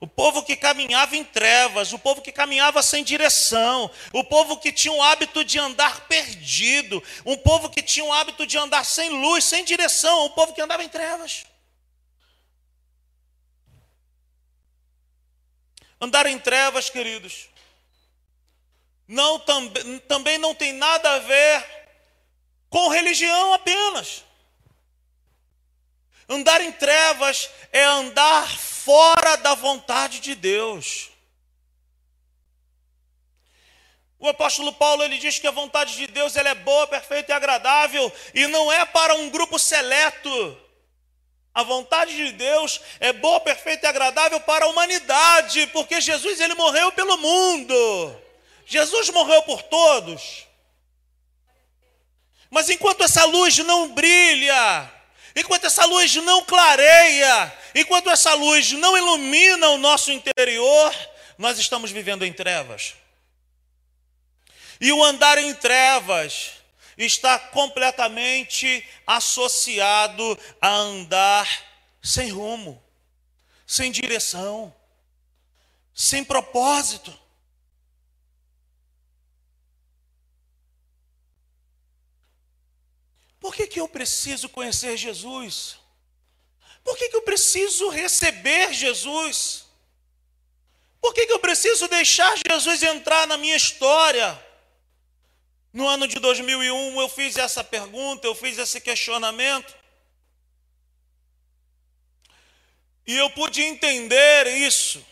O 0.00 0.06
povo 0.06 0.44
que 0.44 0.54
caminhava 0.54 1.16
em 1.16 1.24
trevas, 1.24 1.92
o 1.92 1.98
povo 1.98 2.22
que 2.22 2.30
caminhava 2.30 2.82
sem 2.82 3.02
direção, 3.02 3.90
o 4.12 4.22
povo 4.22 4.58
que 4.58 4.70
tinha 4.70 4.92
o 4.92 5.02
hábito 5.02 5.44
de 5.44 5.58
andar 5.58 6.06
perdido, 6.06 7.02
um 7.24 7.36
povo 7.36 7.68
que 7.68 7.82
tinha 7.82 8.04
o 8.04 8.12
hábito 8.12 8.46
de 8.46 8.56
andar 8.56 8.84
sem 8.84 9.10
luz, 9.10 9.44
sem 9.44 9.64
direção, 9.64 10.26
o 10.26 10.30
povo 10.30 10.52
que 10.52 10.60
andava 10.60 10.84
em 10.84 10.88
trevas. 10.88 11.47
Andar 16.00 16.26
em 16.26 16.38
trevas, 16.38 16.88
queridos, 16.88 17.48
não 19.06 19.42
também 20.06 20.38
não 20.38 20.54
tem 20.54 20.72
nada 20.72 21.14
a 21.14 21.18
ver 21.18 21.66
com 22.68 22.88
religião 22.88 23.54
apenas. 23.54 24.24
Andar 26.28 26.60
em 26.60 26.70
trevas 26.70 27.50
é 27.72 27.82
andar 27.82 28.46
fora 28.58 29.36
da 29.36 29.54
vontade 29.54 30.20
de 30.20 30.34
Deus. 30.34 31.10
O 34.18 34.28
apóstolo 34.28 34.72
Paulo 34.72 35.02
ele 35.02 35.16
diz 35.16 35.38
que 35.38 35.46
a 35.46 35.52
vontade 35.52 35.96
de 35.96 36.06
Deus 36.08 36.36
ela 36.36 36.48
é 36.48 36.54
boa, 36.54 36.86
perfeita 36.86 37.32
e 37.32 37.34
agradável 37.34 38.12
e 38.34 38.46
não 38.48 38.70
é 38.70 38.84
para 38.84 39.14
um 39.14 39.30
grupo 39.30 39.58
seleto. 39.58 40.67
A 41.58 41.64
vontade 41.64 42.14
de 42.14 42.30
Deus 42.30 42.80
é 43.00 43.12
boa, 43.12 43.40
perfeita 43.40 43.84
e 43.84 43.88
agradável 43.88 44.38
para 44.38 44.64
a 44.64 44.68
humanidade, 44.68 45.66
porque 45.72 46.00
Jesus 46.00 46.38
ele 46.38 46.54
morreu 46.54 46.92
pelo 46.92 47.16
mundo. 47.18 48.16
Jesus 48.64 49.10
morreu 49.10 49.42
por 49.42 49.60
todos. 49.64 50.46
Mas 52.48 52.70
enquanto 52.70 53.02
essa 53.02 53.24
luz 53.24 53.58
não 53.58 53.92
brilha, 53.92 54.88
enquanto 55.34 55.64
essa 55.64 55.84
luz 55.84 56.14
não 56.14 56.44
clareia, 56.44 57.52
enquanto 57.74 58.08
essa 58.08 58.34
luz 58.34 58.70
não 58.70 58.96
ilumina 58.96 59.70
o 59.70 59.78
nosso 59.78 60.12
interior, 60.12 60.94
nós 61.36 61.58
estamos 61.58 61.90
vivendo 61.90 62.24
em 62.24 62.32
trevas. 62.32 62.94
E 64.80 64.92
o 64.92 65.02
andar 65.02 65.38
em 65.38 65.52
trevas 65.54 66.57
está 66.98 67.38
completamente 67.38 68.86
associado 69.06 70.38
a 70.60 70.68
andar 70.68 71.48
sem 72.02 72.30
rumo, 72.30 72.82
sem 73.66 73.92
direção, 73.92 74.74
sem 75.94 76.24
propósito. 76.24 77.16
Por 83.40 83.54
que, 83.54 83.66
que 83.68 83.80
eu 83.80 83.88
preciso 83.88 84.48
conhecer 84.48 84.96
Jesus? 84.96 85.78
Por 86.82 86.96
que, 86.96 87.08
que 87.08 87.16
eu 87.16 87.22
preciso 87.22 87.88
receber 87.88 88.72
Jesus? 88.72 89.66
Por 91.00 91.14
que, 91.14 91.26
que 91.26 91.32
eu 91.32 91.38
preciso 91.38 91.86
deixar 91.86 92.36
Jesus 92.46 92.82
entrar 92.82 93.26
na 93.26 93.36
minha 93.36 93.56
história? 93.56 94.47
No 95.72 95.86
ano 95.86 96.08
de 96.08 96.18
2001 96.18 97.00
eu 97.00 97.08
fiz 97.08 97.36
essa 97.36 97.62
pergunta, 97.62 98.26
eu 98.26 98.34
fiz 98.34 98.56
esse 98.58 98.80
questionamento. 98.80 99.76
E 103.06 103.16
eu 103.16 103.30
pude 103.30 103.62
entender 103.62 104.46
isso. 104.46 105.04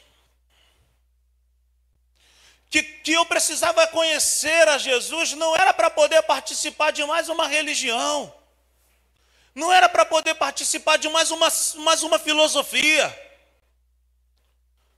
Que, 2.71 2.83
que 2.83 3.13
eu 3.13 3.25
precisava 3.25 3.87
conhecer 3.87 4.69
a 4.69 4.77
Jesus 4.77 5.33
não 5.33 5.55
era 5.57 5.73
para 5.73 5.89
poder 5.89 6.23
participar 6.23 6.91
de 6.91 7.05
mais 7.05 7.29
uma 7.29 7.47
religião, 7.47 8.35
não 9.55 9.73
era 9.73 9.89
para 9.89 10.05
poder 10.05 10.35
participar 10.35 10.99
de 10.99 11.09
mais 11.09 11.31
uma, 11.31 11.49
mais 11.77 12.03
uma 12.03 12.19
filosofia, 12.19 13.27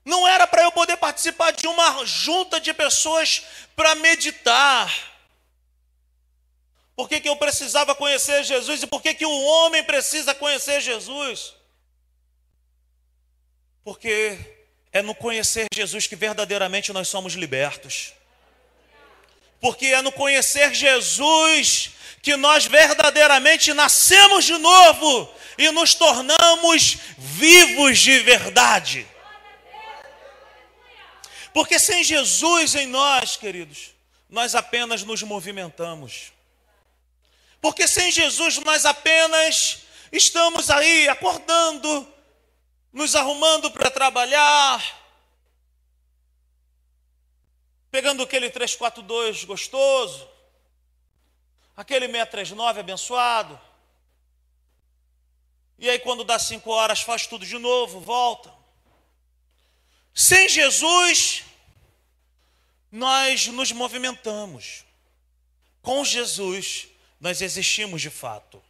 não 0.03 0.27
era 0.27 0.47
para 0.47 0.63
eu 0.63 0.71
poder 0.71 0.97
participar 0.97 1.51
de 1.51 1.67
uma 1.67 2.05
junta 2.05 2.59
de 2.59 2.73
pessoas 2.73 3.43
para 3.75 3.95
meditar. 3.95 5.08
Por 6.99 7.07
que, 7.07 7.21
que 7.21 7.29
eu 7.29 7.37
precisava 7.37 7.95
conhecer 7.95 8.43
Jesus 8.43 8.83
e 8.83 8.85
por 8.85 9.01
que, 9.01 9.13
que 9.13 9.25
o 9.25 9.41
homem 9.45 9.81
precisa 9.81 10.35
conhecer 10.35 10.81
Jesus? 10.81 11.53
Porque 13.85 14.37
é 14.91 15.01
no 15.01 15.15
conhecer 15.15 15.67
Jesus 15.73 16.07
que 16.07 16.15
verdadeiramente 16.17 16.91
nós 16.91 17.07
somos 17.07 17.35
libertos. 17.35 18.11
Porque 19.61 19.85
é 19.85 20.01
no 20.01 20.11
conhecer 20.11 20.73
Jesus 20.73 21.91
que 22.21 22.35
nós 22.35 22.65
verdadeiramente 22.65 23.73
nascemos 23.73 24.43
de 24.43 24.57
novo 24.57 25.33
e 25.57 25.71
nos 25.71 25.93
tornamos 25.93 26.97
vivos 27.17 27.97
de 27.97 28.19
verdade. 28.19 29.07
Porque 31.53 31.79
sem 31.79 32.03
Jesus 32.03 32.75
em 32.75 32.87
nós, 32.87 33.37
queridos, 33.37 33.91
nós 34.29 34.53
apenas 34.53 35.01
nos 35.01 35.23
movimentamos. 35.23 36.37
Porque 37.61 37.87
sem 37.87 38.11
Jesus 38.11 38.57
nós 38.59 38.85
apenas 38.85 39.83
estamos 40.11 40.69
aí 40.69 41.07
acordando, 41.09 42.07
nos 42.91 43.15
arrumando 43.15 43.69
para 43.71 43.91
trabalhar, 43.91 44.83
pegando 47.91 48.23
aquele 48.23 48.49
342 48.49 49.43
gostoso, 49.43 50.27
aquele 51.75 52.07
639 52.07 52.79
abençoado. 52.79 53.59
E 55.77 55.89
aí, 55.89 55.97
quando 55.99 56.25
dá 56.25 56.37
cinco 56.37 56.71
horas, 56.71 57.01
faz 57.01 57.25
tudo 57.25 57.45
de 57.45 57.57
novo, 57.57 58.01
volta. 58.01 58.53
Sem 60.13 60.49
Jesus, 60.49 61.45
nós 62.91 63.47
nos 63.47 63.71
movimentamos. 63.71 64.83
Com 65.81 66.03
Jesus, 66.03 66.89
nós 67.19 67.41
existimos 67.41 68.01
de 68.01 68.09
fato. 68.09 68.63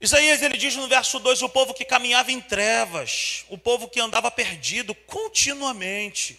Isaías 0.00 0.42
ele 0.42 0.56
diz 0.56 0.76
no 0.76 0.88
verso 0.88 1.18
2: 1.18 1.42
o 1.42 1.48
povo 1.48 1.74
que 1.74 1.84
caminhava 1.84 2.30
em 2.30 2.40
trevas, 2.40 3.44
o 3.48 3.58
povo 3.58 3.88
que 3.88 4.00
andava 4.00 4.30
perdido 4.30 4.94
continuamente. 4.94 6.38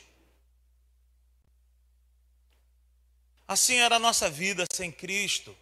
Assim 3.47 3.75
era 3.77 3.95
a 3.95 3.99
nossa 3.99 4.29
vida 4.29 4.65
sem 4.71 4.91
Cristo. 4.91 5.58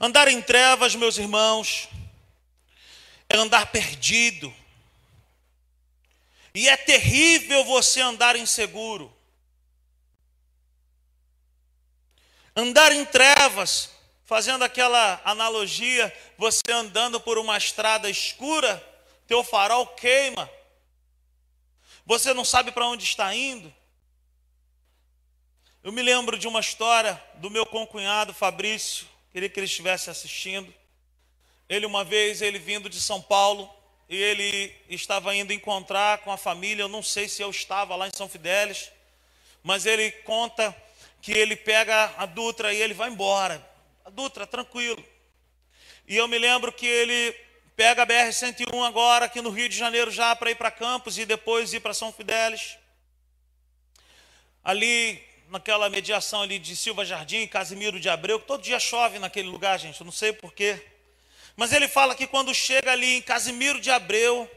Andar 0.00 0.28
em 0.28 0.40
trevas, 0.40 0.94
meus 0.94 1.18
irmãos, 1.18 1.88
é 3.28 3.36
andar 3.36 3.72
perdido. 3.72 4.54
E 6.54 6.68
é 6.68 6.76
terrível 6.76 7.64
você 7.64 8.00
andar 8.00 8.36
inseguro. 8.36 9.17
Andar 12.58 12.90
em 12.90 13.04
trevas, 13.04 13.88
fazendo 14.26 14.64
aquela 14.64 15.20
analogia, 15.24 16.12
você 16.36 16.72
andando 16.72 17.20
por 17.20 17.38
uma 17.38 17.56
estrada 17.56 18.10
escura, 18.10 18.84
teu 19.28 19.44
farol 19.44 19.86
queima. 19.86 20.50
Você 22.04 22.34
não 22.34 22.44
sabe 22.44 22.72
para 22.72 22.84
onde 22.84 23.04
está 23.04 23.32
indo. 23.32 23.72
Eu 25.84 25.92
me 25.92 26.02
lembro 26.02 26.36
de 26.36 26.48
uma 26.48 26.58
história 26.58 27.22
do 27.34 27.48
meu 27.48 27.64
concunhado 27.64 28.34
Fabrício, 28.34 29.06
queria 29.30 29.48
que 29.48 29.60
ele 29.60 29.66
estivesse 29.66 30.10
assistindo. 30.10 30.74
Ele 31.68 31.86
uma 31.86 32.02
vez, 32.02 32.42
ele 32.42 32.58
vindo 32.58 32.90
de 32.90 33.00
São 33.00 33.22
Paulo, 33.22 33.72
e 34.08 34.16
ele 34.16 34.74
estava 34.88 35.32
indo 35.32 35.52
encontrar 35.52 36.18
com 36.22 36.32
a 36.32 36.36
família, 36.36 36.82
eu 36.82 36.88
não 36.88 37.04
sei 37.04 37.28
se 37.28 37.40
eu 37.40 37.50
estava 37.50 37.94
lá 37.94 38.08
em 38.08 38.16
São 38.16 38.28
Fidélis, 38.28 38.90
mas 39.62 39.86
ele 39.86 40.10
conta 40.10 40.76
que 41.20 41.32
ele 41.32 41.56
pega 41.56 42.12
a 42.16 42.26
Dutra 42.26 42.72
e 42.72 42.80
ele 42.80 42.94
vai 42.94 43.10
embora. 43.10 43.64
A 44.04 44.10
Dutra, 44.10 44.46
tranquilo. 44.46 45.04
E 46.06 46.16
eu 46.16 46.26
me 46.26 46.38
lembro 46.38 46.72
que 46.72 46.86
ele 46.86 47.32
pega 47.76 48.02
a 48.02 48.06
BR-101 48.06 48.86
agora, 48.86 49.26
aqui 49.26 49.40
no 49.40 49.50
Rio 49.50 49.68
de 49.68 49.76
Janeiro, 49.76 50.10
já 50.10 50.34
para 50.34 50.50
ir 50.50 50.54
para 50.54 50.70
Campos 50.70 51.18
e 51.18 51.24
depois 51.24 51.72
ir 51.72 51.80
para 51.80 51.94
São 51.94 52.12
Fidélis. 52.12 52.76
Ali, 54.64 55.22
naquela 55.48 55.88
mediação 55.88 56.42
ali 56.42 56.58
de 56.58 56.74
Silva 56.74 57.04
Jardim, 57.04 57.46
Casimiro 57.46 58.00
de 58.00 58.08
Abreu, 58.08 58.40
que 58.40 58.46
todo 58.46 58.62
dia 58.62 58.80
chove 58.80 59.18
naquele 59.18 59.48
lugar, 59.48 59.78
gente, 59.78 60.00
eu 60.00 60.04
não 60.04 60.12
sei 60.12 60.32
porquê. 60.32 60.84
Mas 61.56 61.72
ele 61.72 61.88
fala 61.88 62.14
que 62.14 62.26
quando 62.26 62.54
chega 62.54 62.92
ali 62.92 63.16
em 63.16 63.22
Casimiro 63.22 63.80
de 63.80 63.90
Abreu, 63.90 64.50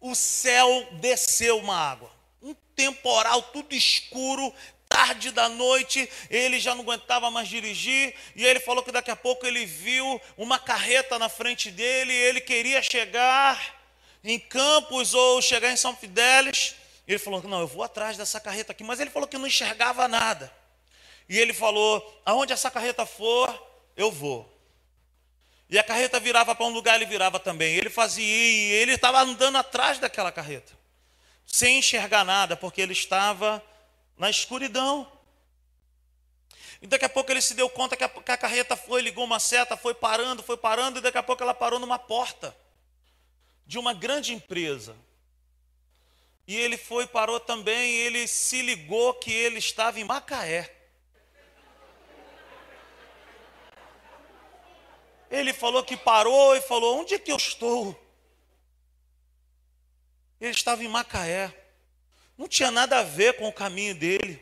o 0.00 0.14
céu 0.14 0.88
desceu 1.00 1.58
uma 1.58 1.76
água. 1.76 2.10
Um 2.42 2.54
temporal, 2.74 3.42
tudo 3.42 3.74
escuro, 3.74 4.52
tarde 4.90 5.30
da 5.30 5.48
noite, 5.48 6.10
ele 6.28 6.58
já 6.58 6.74
não 6.74 6.82
aguentava 6.82 7.30
mais 7.30 7.48
dirigir, 7.48 8.12
e 8.34 8.44
ele 8.44 8.58
falou 8.58 8.82
que 8.82 8.90
daqui 8.90 9.10
a 9.10 9.14
pouco 9.16 9.46
ele 9.46 9.64
viu 9.64 10.20
uma 10.36 10.58
carreta 10.58 11.16
na 11.16 11.28
frente 11.28 11.70
dele, 11.70 12.12
e 12.12 12.16
ele 12.16 12.40
queria 12.40 12.82
chegar 12.82 13.80
em 14.22 14.38
Campos 14.38 15.14
ou 15.14 15.40
chegar 15.40 15.70
em 15.70 15.76
São 15.76 15.94
Fidélis. 15.94 16.74
Ele 17.06 17.18
falou: 17.18 17.40
Não, 17.44 17.60
eu 17.60 17.68
vou 17.68 17.84
atrás 17.84 18.16
dessa 18.16 18.40
carreta 18.40 18.72
aqui, 18.72 18.82
mas 18.82 18.98
ele 18.98 19.10
falou 19.10 19.28
que 19.28 19.38
não 19.38 19.46
enxergava 19.46 20.08
nada. 20.08 20.52
E 21.28 21.38
ele 21.38 21.54
falou: 21.54 22.22
Aonde 22.26 22.52
essa 22.52 22.70
carreta 22.70 23.06
for, 23.06 23.48
eu 23.96 24.10
vou. 24.10 24.52
E 25.68 25.78
a 25.78 25.84
carreta 25.84 26.18
virava 26.18 26.52
para 26.52 26.66
um 26.66 26.70
lugar, 26.70 26.96
ele 26.96 27.06
virava 27.06 27.38
também. 27.38 27.76
Ele 27.76 27.88
fazia, 27.88 28.24
e 28.24 28.72
ele 28.72 28.94
estava 28.94 29.20
andando 29.20 29.56
atrás 29.56 30.00
daquela 30.00 30.32
carreta, 30.32 30.72
sem 31.46 31.78
enxergar 31.78 32.24
nada, 32.24 32.56
porque 32.56 32.80
ele 32.80 32.92
estava 32.92 33.62
na 34.20 34.28
escuridão. 34.28 35.10
E 36.82 36.86
daqui 36.86 37.06
a 37.06 37.08
pouco 37.08 37.32
ele 37.32 37.40
se 37.40 37.54
deu 37.54 37.70
conta 37.70 37.96
que 37.96 38.04
a, 38.04 38.08
que 38.08 38.30
a 38.30 38.36
carreta 38.36 38.76
foi, 38.76 39.00
ligou 39.00 39.24
uma 39.24 39.40
seta, 39.40 39.78
foi 39.78 39.94
parando, 39.94 40.42
foi 40.42 40.58
parando, 40.58 40.98
e 40.98 41.02
daqui 41.02 41.16
a 41.16 41.22
pouco 41.22 41.42
ela 41.42 41.54
parou 41.54 41.78
numa 41.78 41.98
porta 41.98 42.54
de 43.66 43.78
uma 43.78 43.94
grande 43.94 44.34
empresa. 44.34 44.94
E 46.46 46.54
ele 46.54 46.76
foi, 46.76 47.06
parou 47.06 47.40
também, 47.40 47.92
e 47.92 47.96
ele 47.96 48.28
se 48.28 48.60
ligou 48.60 49.14
que 49.14 49.32
ele 49.32 49.58
estava 49.58 49.98
em 49.98 50.04
Macaé. 50.04 50.76
Ele 55.30 55.54
falou 55.54 55.82
que 55.82 55.96
parou 55.96 56.56
e 56.56 56.60
falou: 56.60 57.00
Onde 57.00 57.14
é 57.14 57.18
que 57.18 57.32
eu 57.32 57.36
estou? 57.36 57.98
Ele 60.38 60.50
estava 60.50 60.84
em 60.84 60.88
Macaé. 60.88 61.59
Não 62.40 62.48
tinha 62.48 62.70
nada 62.70 63.00
a 63.00 63.02
ver 63.02 63.36
com 63.36 63.46
o 63.46 63.52
caminho 63.52 63.94
dele. 63.94 64.40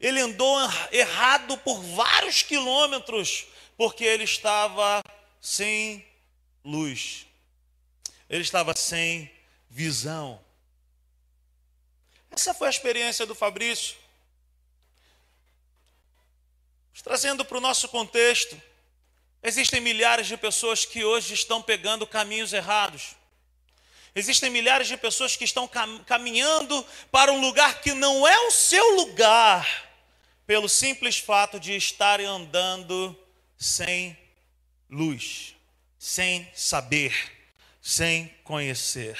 Ele 0.00 0.20
andou 0.20 0.58
errado 0.90 1.58
por 1.58 1.82
vários 1.82 2.40
quilômetros, 2.40 3.44
porque 3.76 4.02
ele 4.02 4.24
estava 4.24 5.02
sem 5.38 6.02
luz. 6.64 7.26
Ele 8.26 8.40
estava 8.40 8.74
sem 8.74 9.30
visão. 9.68 10.42
Essa 12.30 12.54
foi 12.54 12.68
a 12.68 12.70
experiência 12.70 13.26
do 13.26 13.34
Fabrício. 13.34 13.94
Trazendo 17.04 17.44
para 17.44 17.58
o 17.58 17.60
nosso 17.60 17.86
contexto, 17.90 18.58
Existem 19.40 19.80
milhares 19.80 20.26
de 20.26 20.36
pessoas 20.36 20.84
que 20.84 21.04
hoje 21.04 21.32
estão 21.32 21.62
pegando 21.62 22.06
caminhos 22.06 22.52
errados. 22.52 23.14
Existem 24.14 24.50
milhares 24.50 24.88
de 24.88 24.96
pessoas 24.96 25.36
que 25.36 25.44
estão 25.44 25.68
caminhando 26.06 26.84
para 27.10 27.32
um 27.32 27.40
lugar 27.40 27.80
que 27.80 27.92
não 27.92 28.26
é 28.26 28.38
o 28.46 28.50
seu 28.50 28.96
lugar, 28.96 29.66
pelo 30.46 30.68
simples 30.68 31.18
fato 31.18 31.60
de 31.60 31.76
estarem 31.76 32.26
andando 32.26 33.16
sem 33.56 34.16
luz, 34.88 35.54
sem 35.98 36.50
saber, 36.54 37.14
sem 37.80 38.28
conhecer. 38.44 39.18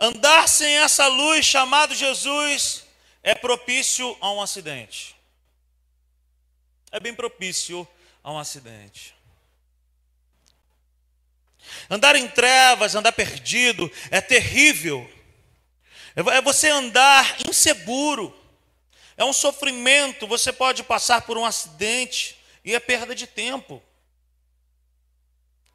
Andar 0.00 0.48
sem 0.48 0.76
essa 0.78 1.06
luz 1.06 1.44
chamado 1.44 1.94
Jesus 1.94 2.84
é 3.22 3.34
propício 3.34 4.16
a 4.20 4.30
um 4.32 4.40
acidente. 4.40 5.14
É 6.90 6.98
bem 6.98 7.14
propício 7.14 7.86
a 8.22 8.32
um 8.32 8.38
acidente. 8.38 9.13
Andar 11.88 12.16
em 12.16 12.28
trevas, 12.28 12.94
andar 12.94 13.12
perdido, 13.12 13.90
é 14.10 14.20
terrível. 14.20 15.10
É 16.16 16.40
você 16.40 16.68
andar 16.68 17.36
inseguro. 17.48 18.34
É 19.16 19.24
um 19.24 19.32
sofrimento. 19.32 20.26
Você 20.26 20.52
pode 20.52 20.82
passar 20.82 21.22
por 21.22 21.36
um 21.36 21.44
acidente 21.44 22.36
e 22.64 22.74
é 22.74 22.80
perda 22.80 23.14
de 23.14 23.26
tempo. 23.26 23.82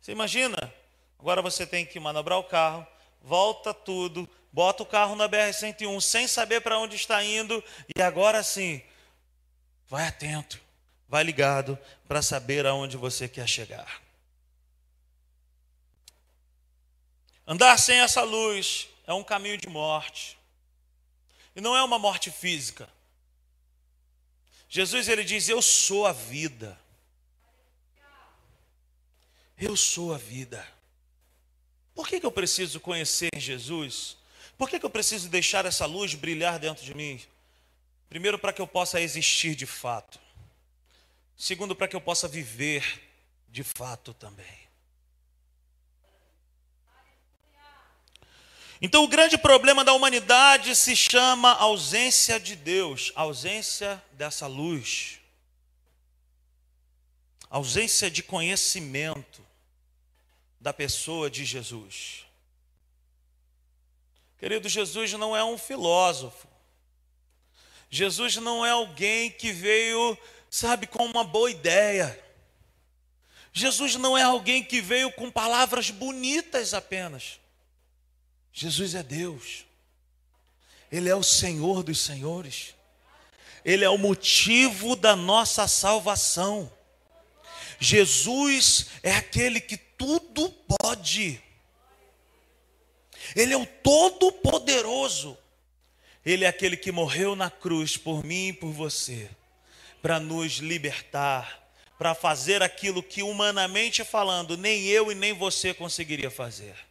Você 0.01 0.11
imagina? 0.11 0.73
Agora 1.19 1.41
você 1.41 1.67
tem 1.67 1.85
que 1.85 1.99
manobrar 1.99 2.39
o 2.39 2.43
carro, 2.43 2.87
volta 3.21 3.73
tudo, 3.73 4.27
bota 4.53 4.83
o 4.83 4.85
carro 4.85 5.15
na 5.15 5.27
BR-101 5.27 5.99
sem 5.99 6.27
saber 6.27 6.61
para 6.61 6.79
onde 6.79 6.95
está 6.95 7.21
indo 7.21 7.61
e 7.93 8.01
agora 8.01 8.41
sim, 8.41 8.81
vai 9.87 10.07
atento. 10.07 10.59
Vai 11.09 11.23
ligado 11.23 11.77
para 12.07 12.21
saber 12.21 12.65
aonde 12.67 12.95
você 12.95 13.27
quer 13.27 13.47
chegar. 13.47 14.01
Andar 17.51 17.79
sem 17.79 17.97
essa 17.97 18.21
luz 18.21 18.89
é 19.07 19.13
um 19.13 19.23
caminho 19.23 19.57
de 19.57 19.67
morte. 19.67 20.37
E 21.55 21.59
não 21.59 21.75
é 21.75 21.83
uma 21.83 21.97
morte 21.97 22.29
física. 22.29 22.87
Jesus 24.69 25.09
ele 25.09 25.23
diz: 25.23 25.49
"Eu 25.49 25.59
sou 25.59 26.05
a 26.05 26.13
vida". 26.13 26.79
Eu 29.57 29.75
sou 29.75 30.13
a 30.13 30.17
vida. 30.19 30.65
Por 31.95 32.07
que, 32.07 32.19
que 32.19 32.25
eu 32.25 32.31
preciso 32.31 32.79
conhecer 32.79 33.31
Jesus? 33.35 34.15
Por 34.55 34.69
que, 34.69 34.79
que 34.79 34.85
eu 34.85 34.89
preciso 34.89 35.27
deixar 35.27 35.65
essa 35.65 35.87
luz 35.87 36.13
brilhar 36.13 36.59
dentro 36.59 36.85
de 36.85 36.93
mim? 36.93 37.19
Primeiro, 38.07 38.37
para 38.37 38.53
que 38.53 38.61
eu 38.61 38.67
possa 38.67 39.01
existir 39.01 39.55
de 39.55 39.65
fato. 39.65 40.19
Segundo, 41.35 41.75
para 41.75 41.87
que 41.87 41.95
eu 41.95 41.99
possa 41.99 42.27
viver 42.27 43.01
de 43.49 43.63
fato 43.63 44.13
também. 44.13 44.68
Então, 48.81 49.03
o 49.03 49.07
grande 49.07 49.37
problema 49.37 49.83
da 49.83 49.93
humanidade 49.93 50.75
se 50.75 50.95
chama 50.95 51.51
ausência 51.53 52.39
de 52.39 52.55
Deus, 52.55 53.11
ausência 53.15 54.01
dessa 54.13 54.47
luz, 54.47 55.19
ausência 57.49 58.09
de 58.09 58.23
conhecimento 58.23 59.45
da 60.59 60.71
pessoa 60.71 61.29
de 61.29 61.43
Jesus. 61.43 62.25
Querido, 64.37 64.69
Jesus 64.69 65.11
não 65.13 65.35
é 65.35 65.43
um 65.43 65.57
filósofo, 65.57 66.47
Jesus 67.89 68.37
não 68.37 68.65
é 68.65 68.71
alguém 68.71 69.29
que 69.29 69.51
veio 69.51 70.17
sabe, 70.49 70.87
com 70.87 71.05
uma 71.05 71.23
boa 71.23 71.51
ideia. 71.51 72.19
Jesus 73.53 73.95
não 73.95 74.17
é 74.17 74.23
alguém 74.23 74.63
que 74.63 74.81
veio 74.81 75.11
com 75.11 75.29
palavras 75.29 75.89
bonitas 75.89 76.73
apenas. 76.73 77.39
Jesus 78.53 78.95
é 78.95 79.03
Deus. 79.03 79.65
Ele 80.91 81.09
é 81.09 81.15
o 81.15 81.23
Senhor 81.23 81.83
dos 81.83 81.99
senhores. 81.99 82.73
Ele 83.63 83.85
é 83.85 83.89
o 83.89 83.97
motivo 83.97 84.95
da 84.95 85.15
nossa 85.15 85.67
salvação. 85.67 86.71
Jesus 87.79 88.87
é 89.03 89.11
aquele 89.13 89.61
que 89.61 89.77
tudo 89.77 90.49
pode. 90.79 91.41
Ele 93.35 93.53
é 93.53 93.57
o 93.57 93.65
Todo-Poderoso. 93.65 95.37
Ele 96.25 96.43
é 96.43 96.47
aquele 96.47 96.75
que 96.75 96.91
morreu 96.91 97.35
na 97.35 97.49
cruz 97.49 97.95
por 97.95 98.23
mim 98.23 98.49
e 98.49 98.53
por 98.53 98.71
você 98.71 99.29
para 100.01 100.19
nos 100.19 100.53
libertar, 100.53 101.69
para 101.97 102.15
fazer 102.15 102.63
aquilo 102.63 103.03
que, 103.03 103.21
humanamente 103.21 104.03
falando, 104.03 104.55
nem 104.55 104.85
eu 104.85 105.11
e 105.11 105.15
nem 105.15 105.33
você 105.33 105.73
conseguiria 105.73 106.31
fazer 106.31 106.88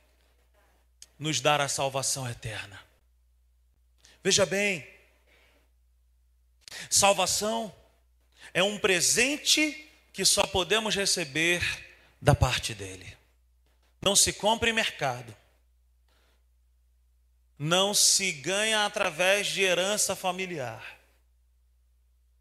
nos 1.19 1.41
dar 1.41 1.61
a 1.61 1.69
salvação 1.69 2.29
eterna. 2.29 2.81
Veja 4.23 4.47
bem, 4.47 4.87
salvação 6.89 7.75
é 8.53 8.63
um 8.63 8.79
presente 8.79 9.91
que 10.13 10.25
só 10.25 10.47
podemos 10.47 10.95
receber 10.95 11.63
da 12.21 12.35
parte 12.35 12.75
dele. 12.75 13.17
Não 14.01 14.15
se 14.15 14.33
compra 14.33 14.71
em 14.71 14.73
mercado. 14.73 15.35
Não 17.59 17.93
se 17.93 18.31
ganha 18.33 18.85
através 18.85 19.49
de 19.49 19.63
herança 19.63 20.15
familiar. 20.15 20.99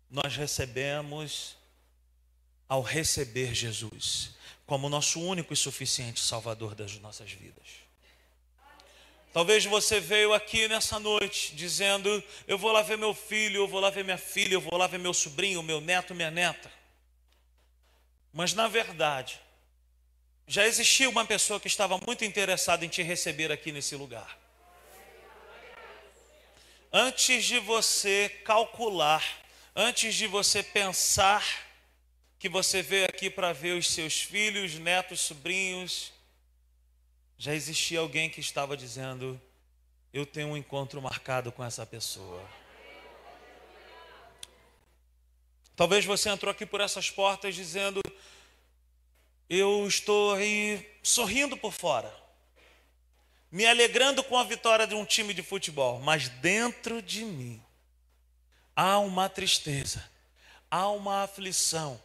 Nós 0.10 0.36
recebemos 0.36 1.58
ao 2.70 2.82
receber 2.82 3.54
Jesus 3.54 4.36
como 4.66 4.90
nosso 4.90 5.20
único 5.22 5.54
e 5.54 5.58
suficiente 5.58 6.20
Salvador 6.20 6.76
das 6.76 6.98
nossas 7.00 7.32
vidas. 7.32 7.87
Talvez 9.34 9.66
você 9.66 10.00
veio 10.00 10.34
aqui 10.34 10.68
nessa 10.68 11.00
noite 11.00 11.56
dizendo: 11.56 12.24
Eu 12.48 12.58
vou 12.58 12.72
lá 12.72 12.82
ver 12.82 12.98
meu 12.98 13.14
filho, 13.14 13.62
eu 13.62 13.68
vou 13.68 13.80
lá 13.80 13.90
ver 13.90 14.04
minha 14.04 14.18
filha, 14.18 14.54
eu 14.54 14.62
vou 14.62 14.78
lá 14.78 14.88
ver 14.88 15.00
meu 15.00 15.14
sobrinho, 15.14 15.62
meu 15.62 15.80
neto, 15.80 16.16
minha 16.16 16.32
neta. 16.32 16.72
Mas 18.34 18.54
na 18.54 18.68
verdade, 18.68 19.40
já 20.48 20.66
existia 20.66 21.10
uma 21.10 21.26
pessoa 21.26 21.60
que 21.60 21.68
estava 21.68 22.00
muito 22.06 22.24
interessada 22.24 22.86
em 22.86 22.90
te 22.90 23.02
receber 23.02 23.52
aqui 23.52 23.72
nesse 23.72 23.96
lugar. 23.96 24.38
Antes 26.92 27.44
de 27.44 27.60
você 27.60 28.30
calcular, 28.46 29.24
antes 29.76 30.16
de 30.16 30.26
você 30.26 30.64
pensar 30.64 31.46
que 32.40 32.48
você 32.48 32.82
veio 32.82 33.06
aqui 33.06 33.30
para 33.30 33.52
ver 33.52 33.74
os 33.78 33.88
seus 33.88 34.22
filhos, 34.22 34.76
netos, 34.76 35.20
sobrinhos, 35.20 36.14
já 37.38 37.54
existia 37.54 38.00
alguém 38.00 38.30
que 38.30 38.40
estava 38.40 38.76
dizendo: 38.76 39.40
Eu 40.14 40.26
tenho 40.26 40.50
um 40.50 40.58
encontro 40.58 41.02
marcado 41.02 41.52
com 41.52 41.64
essa 41.64 41.86
pessoa. 41.86 42.44
Talvez 45.76 46.06
você 46.06 46.30
entrou 46.30 46.52
aqui 46.52 46.66
por 46.66 46.82
essas 46.82 47.10
portas 47.10 47.56
dizendo: 47.56 48.02
Eu 49.50 49.88
estou 49.88 50.34
aí 50.34 50.86
sorrindo 51.04 51.56
por 51.56 51.72
fora, 51.72 52.14
me 53.52 53.66
alegrando 53.66 54.24
com 54.24 54.38
a 54.38 54.44
vitória 54.44 54.88
de 54.88 54.96
um 54.96 55.06
time 55.06 55.34
de 55.34 55.44
futebol, 55.44 56.00
mas 56.00 56.30
dentro 56.30 57.02
de 57.02 57.24
mim 57.24 57.64
há 58.76 59.00
uma 59.00 59.30
tristeza, 59.30 60.04
há 60.70 60.90
uma 60.90 61.24
aflição 61.24 62.02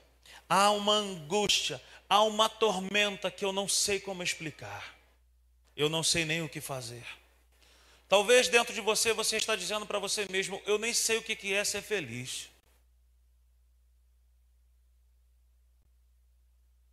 há 0.53 0.71
uma 0.71 0.93
angústia, 0.93 1.81
há 2.07 2.23
uma 2.23 2.47
tormenta 2.47 3.31
que 3.31 3.43
eu 3.43 3.55
não 3.55 3.67
sei 3.67 3.99
como 3.99 4.23
explicar. 4.23 4.95
Eu 5.77 5.89
não 5.89 6.03
sei 6.03 6.25
nem 6.25 6.43
o 6.43 6.49
que 6.49 6.61
fazer. 6.61 7.05
Talvez 8.09 8.49
dentro 8.49 8.75
de 8.75 8.81
você 8.81 9.13
você 9.13 9.37
está 9.37 9.57
dizendo 9.57 9.87
para 9.87 9.99
você 9.99 10.27
mesmo: 10.31 10.61
eu 10.67 10.79
nem 10.79 10.93
sei 10.93 11.19
o 11.19 11.23
que 11.23 11.53
é 11.53 11.65
ser 11.65 11.83
feliz. 11.83 12.51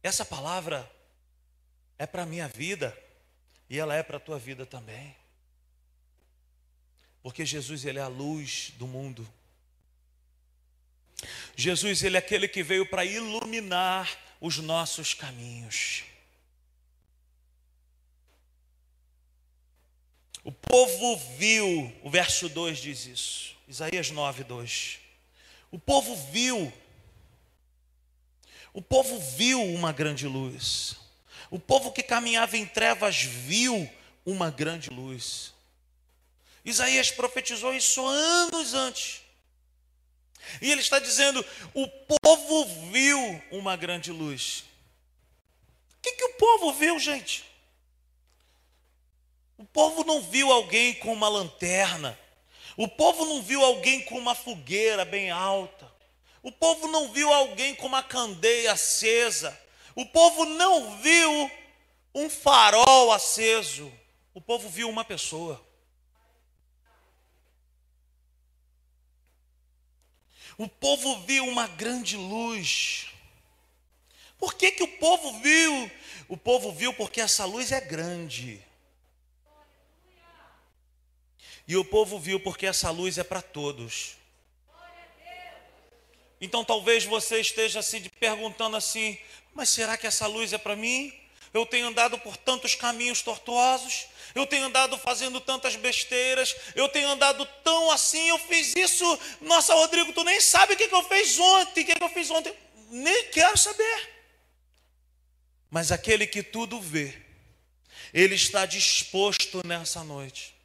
Essa 0.01 0.23
palavra 0.23 0.89
é 1.97 2.07
para 2.07 2.23
a 2.23 2.25
minha 2.25 2.47
vida 2.47 2.97
e 3.69 3.77
ela 3.77 3.93
é 3.93 4.01
para 4.01 4.17
a 4.17 4.19
tua 4.19 4.39
vida 4.39 4.65
também. 4.65 5.15
Porque 7.21 7.45
Jesus 7.45 7.83
ele 7.83 7.99
é 7.99 8.01
a 8.01 8.07
luz 8.07 8.71
do 8.77 8.87
mundo. 8.87 9.27
Jesus, 11.55 12.03
ele 12.03 12.15
é 12.15 12.19
aquele 12.19 12.47
que 12.47 12.63
veio 12.63 12.85
para 12.85 13.03
iluminar 13.03 14.09
os 14.39 14.57
nossos 14.57 15.13
caminhos. 15.13 16.03
O 20.49 20.51
povo 20.51 21.15
viu, 21.37 21.95
o 22.01 22.09
verso 22.09 22.49
2 22.49 22.79
diz 22.79 23.05
isso, 23.05 23.55
Isaías 23.67 24.09
9, 24.09 24.43
2. 24.43 24.97
O 25.69 25.77
povo 25.77 26.15
viu, 26.31 26.73
o 28.73 28.81
povo 28.81 29.19
viu 29.37 29.63
uma 29.63 29.91
grande 29.91 30.25
luz. 30.25 30.95
O 31.51 31.59
povo 31.59 31.91
que 31.91 32.01
caminhava 32.01 32.57
em 32.57 32.65
trevas 32.65 33.21
viu 33.21 33.87
uma 34.25 34.49
grande 34.49 34.89
luz. 34.89 35.53
Isaías 36.65 37.11
profetizou 37.11 37.71
isso 37.71 38.03
anos 38.03 38.73
antes. 38.73 39.21
E 40.59 40.71
ele 40.71 40.81
está 40.81 40.97
dizendo: 40.97 41.45
o 41.75 41.87
povo 41.87 42.65
viu 42.91 43.43
uma 43.51 43.75
grande 43.75 44.11
luz. 44.11 44.63
O 45.91 46.01
que, 46.01 46.13
que 46.13 46.23
o 46.23 46.33
povo 46.33 46.73
viu, 46.73 46.97
gente? 46.97 47.48
O 49.59 49.65
povo 49.65 50.05
não 50.05 50.21
viu 50.21 50.53
alguém 50.53 50.93
com 50.93 51.11
uma 51.11 51.27
lanterna. 51.27 52.17
O 52.77 52.87
povo 52.87 53.25
não 53.25 53.41
viu 53.41 53.61
alguém 53.61 54.01
com 54.05 54.17
uma 54.17 54.33
fogueira 54.33 55.03
bem 55.03 55.29
alta. 55.31 55.85
O 56.41 56.49
povo 56.49 56.87
não 56.87 57.11
viu 57.11 57.29
alguém 57.33 57.75
com 57.75 57.85
uma 57.85 58.01
candeia 58.01 58.71
acesa. 58.71 59.59
O 59.93 60.05
povo 60.05 60.45
não 60.45 60.97
viu 61.01 61.51
um 62.15 62.29
farol 62.29 63.11
aceso. 63.11 63.91
O 64.33 64.39
povo 64.39 64.69
viu 64.69 64.89
uma 64.89 65.03
pessoa. 65.03 65.61
O 70.57 70.69
povo 70.69 71.19
viu 71.23 71.45
uma 71.45 71.67
grande 71.67 72.15
luz. 72.15 73.09
Por 74.37 74.53
que, 74.53 74.71
que 74.71 74.83
o 74.83 74.97
povo 74.99 75.37
viu? 75.41 75.91
O 76.29 76.37
povo 76.37 76.71
viu 76.71 76.93
porque 76.93 77.19
essa 77.19 77.43
luz 77.43 77.73
é 77.73 77.81
grande. 77.81 78.68
E 81.67 81.77
o 81.77 81.85
povo 81.85 82.17
viu 82.19 82.39
porque 82.39 82.65
essa 82.65 82.89
luz 82.89 83.17
é 83.17 83.23
para 83.23 83.41
todos. 83.41 84.19
Então 86.41 86.63
talvez 86.63 87.03
você 87.03 87.39
esteja 87.39 87.81
se 87.81 87.99
perguntando 88.19 88.77
assim: 88.77 89.17
mas 89.53 89.69
será 89.69 89.97
que 89.97 90.07
essa 90.07 90.25
luz 90.25 90.53
é 90.53 90.57
para 90.57 90.75
mim? 90.75 91.13
Eu 91.53 91.65
tenho 91.65 91.87
andado 91.87 92.17
por 92.19 92.37
tantos 92.37 92.75
caminhos 92.75 93.21
tortuosos, 93.21 94.05
eu 94.35 94.45
tenho 94.45 94.65
andado 94.65 94.97
fazendo 94.99 95.41
tantas 95.41 95.75
besteiras, 95.75 96.55
eu 96.75 96.87
tenho 96.87 97.09
andado 97.09 97.45
tão 97.63 97.89
assim, 97.91 98.29
eu 98.29 98.37
fiz 98.37 98.75
isso. 98.75 99.19
Nossa, 99.41 99.73
Rodrigo, 99.73 100.13
tu 100.13 100.23
nem 100.23 100.39
sabe 100.39 100.73
o 100.73 100.77
que, 100.77 100.83
eu 100.83 101.03
fiz 101.03 101.39
ontem, 101.39 101.81
o 101.81 101.85
que, 101.85 101.95
que 101.95 102.03
eu 102.03 102.09
fiz 102.09 102.29
ontem. 102.29 102.53
Nem 102.91 103.29
quero 103.31 103.57
saber. 103.57 104.09
Mas 105.71 105.91
aquele 105.91 106.27
que 106.27 106.43
tudo 106.43 106.79
vê, 106.79 107.19
ele 108.13 108.35
está 108.35 108.65
disposto 108.65 109.65
nessa 109.65 110.03
noite 110.03 110.58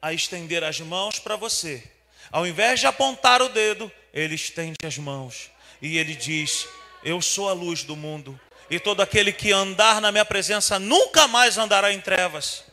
a 0.00 0.12
estender 0.12 0.64
as 0.64 0.80
mãos 0.80 1.18
para 1.18 1.36
você. 1.36 1.82
Ao 2.30 2.46
invés 2.46 2.80
de 2.80 2.86
apontar 2.86 3.42
o 3.42 3.48
dedo, 3.48 3.90
ele 4.12 4.34
estende 4.34 4.76
as 4.84 4.96
mãos 4.98 5.50
e 5.82 5.98
ele 5.98 6.14
diz: 6.14 6.66
Eu 7.02 7.20
sou 7.20 7.48
a 7.48 7.52
luz 7.52 7.82
do 7.82 7.96
mundo 7.96 8.38
e 8.70 8.78
todo 8.78 9.00
aquele 9.02 9.32
que 9.32 9.52
andar 9.52 10.00
na 10.00 10.12
minha 10.12 10.24
presença 10.24 10.78
nunca 10.78 11.26
mais 11.26 11.58
andará 11.58 11.92
em 11.92 12.00
trevas. 12.00 12.64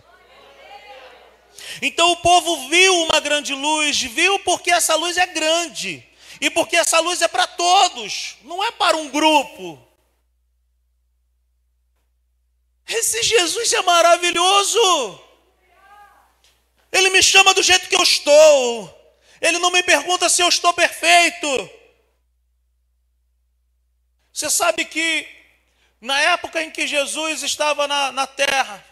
Então 1.81 2.11
o 2.11 2.17
povo 2.17 2.69
viu 2.69 3.03
uma 3.03 3.19
grande 3.19 3.53
luz, 3.53 4.01
viu 4.01 4.39
porque 4.39 4.71
essa 4.71 4.95
luz 4.95 5.17
é 5.17 5.25
grande, 5.25 6.05
e 6.39 6.49
porque 6.51 6.75
essa 6.75 6.99
luz 6.99 7.21
é 7.21 7.27
para 7.27 7.47
todos, 7.47 8.37
não 8.43 8.63
é 8.63 8.71
para 8.71 8.95
um 8.95 9.09
grupo. 9.09 9.83
Esse 12.87 13.21
Jesus 13.23 13.73
é 13.73 13.81
maravilhoso. 13.81 15.26
Ele 16.91 17.09
me 17.09 17.21
chama 17.21 17.53
do 17.53 17.63
jeito 17.63 17.87
que 17.87 17.95
eu 17.95 18.03
estou. 18.03 18.93
Ele 19.41 19.59
não 19.59 19.71
me 19.71 19.83
pergunta 19.83 20.29
se 20.29 20.41
eu 20.41 20.49
estou 20.49 20.73
perfeito. 20.73 21.69
Você 24.31 24.49
sabe 24.49 24.85
que 24.85 25.27
na 25.99 26.19
época 26.19 26.61
em 26.61 26.69
que 26.69 26.87
Jesus 26.87 27.43
estava 27.43 27.87
na, 27.87 28.11
na 28.11 28.27
terra, 28.27 28.85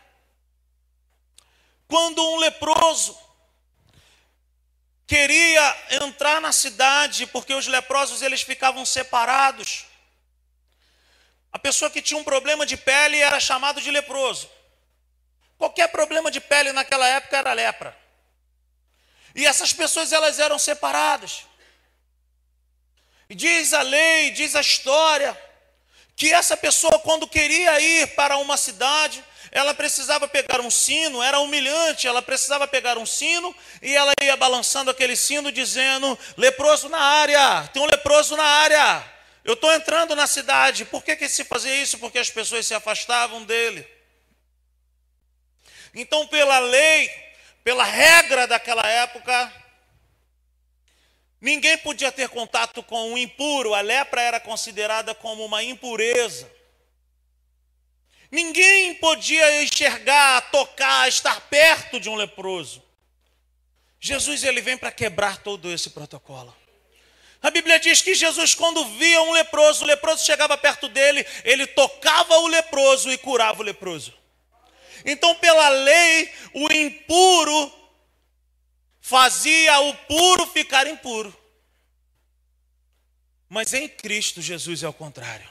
quando 1.88 2.23
um 2.23 2.38
leproso 2.38 3.17
queria 5.08 5.77
entrar 6.03 6.41
na 6.41 6.51
cidade, 6.51 7.27
porque 7.27 7.53
os 7.53 7.67
leprosos 7.67 8.21
eles 8.21 8.41
ficavam 8.41 8.86
separados. 8.86 9.86
A 11.51 11.60
pessoa 11.60 11.91
que 11.91 12.01
tinha 12.01 12.19
um 12.19 12.23
problema 12.23 12.65
de 12.65 12.75
pele 12.75 13.17
era 13.19 13.39
chamado 13.39 13.79
de 13.79 13.91
leproso. 13.91 14.49
Qualquer 15.57 15.87
problema 15.87 16.29
de 16.29 16.39
pele 16.39 16.71
naquela 16.71 17.07
época 17.07 17.37
era 17.37 17.53
lepra. 17.53 17.97
E 19.33 19.45
essas 19.45 19.73
pessoas 19.73 20.11
elas 20.11 20.39
eram 20.39 20.57
separadas. 20.57 21.45
E 23.29 23.35
diz 23.35 23.73
a 23.73 23.81
lei, 23.81 24.31
diz 24.31 24.55
a 24.55 24.61
história, 24.61 25.37
que 26.15 26.31
essa 26.33 26.55
pessoa, 26.55 26.99
quando 26.99 27.27
queria 27.27 27.79
ir 27.79 28.07
para 28.15 28.37
uma 28.37 28.55
cidade, 28.55 29.23
ela 29.51 29.73
precisava 29.73 30.27
pegar 30.27 30.61
um 30.61 30.69
sino, 30.69 31.23
era 31.23 31.39
humilhante, 31.39 32.07
ela 32.07 32.21
precisava 32.21 32.67
pegar 32.67 32.97
um 32.97 33.05
sino 33.05 33.55
e 33.81 33.95
ela 33.95 34.11
ia 34.21 34.35
balançando 34.35 34.91
aquele 34.91 35.15
sino, 35.15 35.51
dizendo: 35.51 36.17
leproso 36.37 36.89
na 36.89 36.99
área, 36.99 37.67
tem 37.73 37.81
um 37.81 37.85
leproso 37.85 38.35
na 38.35 38.43
área. 38.43 39.15
Eu 39.43 39.53
estou 39.53 39.71
entrando 39.73 40.15
na 40.15 40.27
cidade. 40.27 40.85
Por 40.85 41.03
que, 41.03 41.15
que 41.15 41.29
se 41.29 41.43
fazia 41.43 41.75
isso? 41.75 41.99
Porque 41.99 42.17
as 42.17 42.29
pessoas 42.29 42.65
se 42.65 42.73
afastavam 42.73 43.43
dele. 43.43 43.87
Então, 45.95 46.27
pela 46.27 46.60
lei, 46.60 47.10
pela 47.63 47.86
regra 47.86 48.45
daquela 48.45 48.86
época, 48.86 49.51
ninguém 51.39 51.77
podia 51.77 52.12
ter 52.12 52.27
contato 52.27 52.84
com 52.84 53.13
o 53.13 53.17
impuro. 53.17 53.73
A 53.73 53.79
lepra 53.79 54.21
era 54.21 54.39
considerada 54.39 55.15
como 55.15 55.45
uma 55.45 55.63
impureza. 55.63 56.51
Ninguém 58.29 58.95
podia 58.95 59.63
enxergar, 59.63 60.51
tocar, 60.51 61.08
estar 61.08 61.39
perto 61.41 61.97
de 61.97 62.10
um 62.10 62.15
leproso. 62.15 62.84
Jesus 63.99 64.43
ele 64.43 64.62
vem 64.62 64.77
para 64.77 64.91
quebrar 64.91 65.38
todo 65.38 65.71
esse 65.71 65.91
protocolo. 65.91 66.53
A 67.41 67.49
Bíblia 67.49 67.79
diz 67.79 68.01
que 68.01 68.13
Jesus, 68.13 68.53
quando 68.53 68.84
via 68.97 69.21
um 69.21 69.31
leproso, 69.31 69.84
o 69.86 69.88
leproso 69.88 70.25
chegava 70.25 70.58
perto 70.58 70.89
dele, 70.89 71.25
ele 71.45 71.65
tocava 71.67 72.38
o 72.39 72.47
leproso 72.47 73.10
e 73.12 73.17
curava 73.17 73.62
o 73.62 73.63
leproso. 73.63 74.24
Então, 75.05 75.35
pela 75.35 75.69
lei, 75.69 76.33
o 76.53 76.71
impuro 76.73 77.71
fazia 78.99 79.79
o 79.81 79.93
puro 79.93 80.47
ficar 80.47 80.87
impuro. 80.87 81.35
Mas 83.47 83.71
em 83.73 83.87
Cristo 83.87 84.41
Jesus 84.41 84.81
é 84.81 84.89
o 84.89 84.93
contrário. 84.93 85.47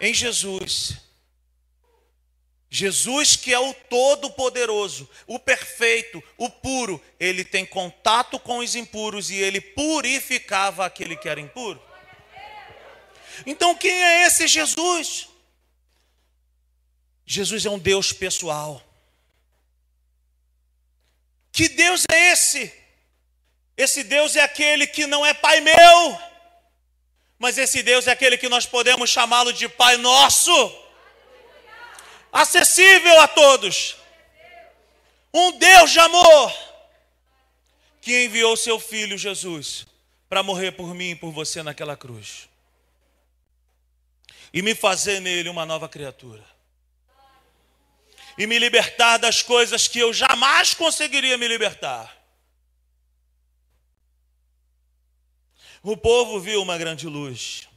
Em 0.00 0.14
Jesus, 0.14 0.96
Jesus, 2.70 3.36
que 3.36 3.52
é 3.52 3.58
o 3.58 3.74
Todo-Poderoso, 3.74 5.06
o 5.26 5.38
perfeito, 5.38 6.22
o 6.38 6.48
puro, 6.48 7.02
ele 7.18 7.44
tem 7.44 7.66
contato 7.66 8.38
com 8.38 8.58
os 8.58 8.74
impuros 8.74 9.28
e 9.28 9.36
ele 9.36 9.60
purificava 9.60 10.86
aquele 10.86 11.16
que 11.16 11.28
era 11.28 11.40
impuro. 11.40 11.82
Então, 13.44 13.74
quem 13.74 13.92
é 13.92 14.26
esse 14.26 14.46
Jesus? 14.46 15.28
Jesus 17.32 17.64
é 17.64 17.70
um 17.70 17.78
Deus 17.78 18.12
pessoal. 18.12 18.82
Que 21.52 21.68
Deus 21.68 22.02
é 22.10 22.32
esse? 22.32 22.74
Esse 23.76 24.02
Deus 24.02 24.34
é 24.34 24.40
aquele 24.40 24.84
que 24.84 25.06
não 25.06 25.24
é 25.24 25.32
Pai 25.32 25.60
meu, 25.60 26.20
mas 27.38 27.56
esse 27.56 27.84
Deus 27.84 28.08
é 28.08 28.10
aquele 28.10 28.36
que 28.36 28.48
nós 28.48 28.66
podemos 28.66 29.10
chamá-lo 29.10 29.52
de 29.52 29.68
Pai 29.68 29.96
nosso 29.96 30.50
acessível 32.32 33.20
a 33.20 33.28
todos. 33.28 33.94
Um 35.32 35.56
Deus 35.56 35.92
de 35.92 36.00
amor 36.00 36.52
que 38.00 38.24
enviou 38.24 38.56
seu 38.56 38.80
filho 38.80 39.16
Jesus 39.16 39.86
para 40.28 40.42
morrer 40.42 40.72
por 40.72 40.92
mim 40.96 41.10
e 41.10 41.14
por 41.14 41.30
você 41.30 41.62
naquela 41.62 41.96
cruz. 41.96 42.48
E 44.52 44.62
me 44.62 44.74
fazer 44.74 45.20
nele 45.20 45.48
uma 45.48 45.64
nova 45.64 45.88
criatura. 45.88 46.44
E 48.38 48.46
me 48.46 48.58
libertar 48.58 49.18
das 49.18 49.42
coisas 49.42 49.86
que 49.86 49.98
eu 49.98 50.12
jamais 50.12 50.74
conseguiria 50.74 51.36
me 51.36 51.46
libertar. 51.46 52.16
O 55.82 55.96
povo 55.96 56.38
viu 56.40 56.62
uma 56.62 56.76
grande 56.76 57.06
luz. 57.06 57.68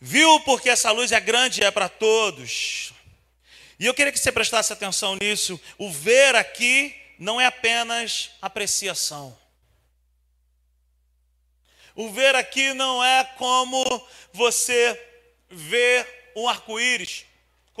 Viu 0.00 0.40
porque 0.40 0.70
essa 0.70 0.90
luz 0.90 1.12
é 1.12 1.20
grande 1.20 1.60
e 1.60 1.64
é 1.64 1.70
para 1.70 1.88
todos. 1.88 2.92
E 3.78 3.86
eu 3.86 3.94
queria 3.94 4.12
que 4.12 4.18
você 4.18 4.30
prestasse 4.30 4.72
atenção 4.72 5.16
nisso. 5.16 5.60
O 5.78 5.90
ver 5.90 6.36
aqui 6.36 6.94
não 7.18 7.40
é 7.40 7.46
apenas 7.46 8.30
apreciação. 8.40 9.36
O 11.94 12.10
ver 12.10 12.34
aqui 12.34 12.72
não 12.72 13.04
é 13.04 13.24
como 13.36 13.84
você 14.32 14.98
vê 15.50 16.06
um 16.36 16.48
arco-íris, 16.48 17.24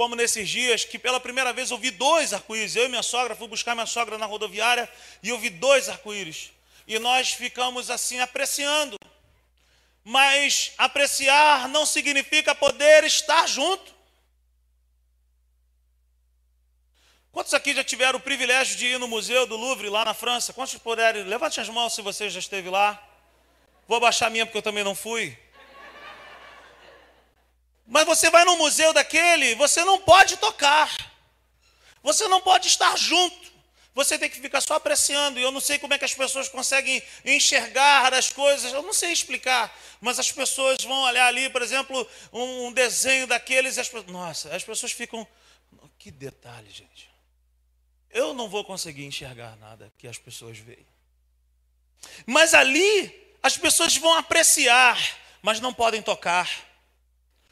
como 0.00 0.16
nesses 0.16 0.48
dias 0.48 0.82
que 0.82 0.98
pela 0.98 1.20
primeira 1.20 1.52
vez 1.52 1.70
eu 1.70 1.76
vi 1.76 1.90
dois 1.90 2.32
arco-íris. 2.32 2.74
Eu 2.74 2.86
e 2.86 2.88
minha 2.88 3.02
sogra 3.02 3.36
fui 3.36 3.46
buscar 3.46 3.74
minha 3.74 3.84
sogra 3.84 4.16
na 4.16 4.24
rodoviária 4.24 4.90
e 5.22 5.28
eu 5.28 5.38
vi 5.38 5.50
dois 5.50 5.90
arco-íris. 5.90 6.52
E 6.86 6.98
nós 6.98 7.32
ficamos 7.32 7.90
assim 7.90 8.18
apreciando. 8.18 8.96
Mas 10.02 10.72
apreciar 10.78 11.68
não 11.68 11.84
significa 11.84 12.54
poder 12.54 13.04
estar 13.04 13.46
junto. 13.46 13.94
Quantos 17.30 17.52
aqui 17.52 17.74
já 17.74 17.84
tiveram 17.84 18.18
o 18.18 18.22
privilégio 18.22 18.78
de 18.78 18.86
ir 18.86 18.98
no 18.98 19.06
Museu 19.06 19.46
do 19.46 19.54
Louvre, 19.54 19.90
lá 19.90 20.02
na 20.02 20.14
França? 20.14 20.54
Quantos 20.54 20.78
puderem? 20.78 21.24
Levante 21.24 21.60
as 21.60 21.68
mãos 21.68 21.94
se 21.94 22.00
você 22.00 22.30
já 22.30 22.38
esteve 22.38 22.70
lá. 22.70 22.98
Vou 23.86 24.00
baixar 24.00 24.28
a 24.28 24.30
minha 24.30 24.46
porque 24.46 24.56
eu 24.56 24.62
também 24.62 24.82
não 24.82 24.94
fui. 24.94 25.36
Mas 27.90 28.06
você 28.06 28.30
vai 28.30 28.44
no 28.44 28.56
museu 28.56 28.92
daquele, 28.92 29.56
você 29.56 29.84
não 29.84 29.98
pode 29.98 30.36
tocar. 30.36 31.10
Você 32.04 32.28
não 32.28 32.40
pode 32.40 32.68
estar 32.68 32.96
junto. 32.96 33.50
Você 33.92 34.16
tem 34.16 34.30
que 34.30 34.40
ficar 34.40 34.60
só 34.60 34.74
apreciando. 34.74 35.40
E 35.40 35.42
eu 35.42 35.50
não 35.50 35.60
sei 35.60 35.76
como 35.76 35.92
é 35.92 35.98
que 35.98 36.04
as 36.04 36.14
pessoas 36.14 36.48
conseguem 36.48 37.02
enxergar 37.24 38.14
as 38.14 38.30
coisas. 38.30 38.72
Eu 38.72 38.82
não 38.82 38.92
sei 38.92 39.10
explicar. 39.10 39.76
Mas 40.00 40.20
as 40.20 40.30
pessoas 40.30 40.84
vão 40.84 41.02
olhar 41.02 41.26
ali, 41.26 41.50
por 41.50 41.62
exemplo, 41.62 42.08
um 42.32 42.72
desenho 42.72 43.26
daqueles. 43.26 43.76
E 43.76 43.80
as, 43.80 43.92
nossa, 44.06 44.54
as 44.54 44.62
pessoas 44.62 44.92
ficam. 44.92 45.26
Que 45.98 46.12
detalhe, 46.12 46.70
gente. 46.70 47.10
Eu 48.08 48.32
não 48.34 48.48
vou 48.48 48.64
conseguir 48.64 49.04
enxergar 49.04 49.56
nada 49.56 49.92
que 49.98 50.06
as 50.06 50.16
pessoas 50.16 50.56
veem. 50.58 50.86
Mas 52.24 52.54
ali, 52.54 53.34
as 53.42 53.58
pessoas 53.58 53.96
vão 53.96 54.14
apreciar, 54.14 54.96
mas 55.42 55.58
não 55.58 55.74
podem 55.74 56.00
tocar, 56.00 56.48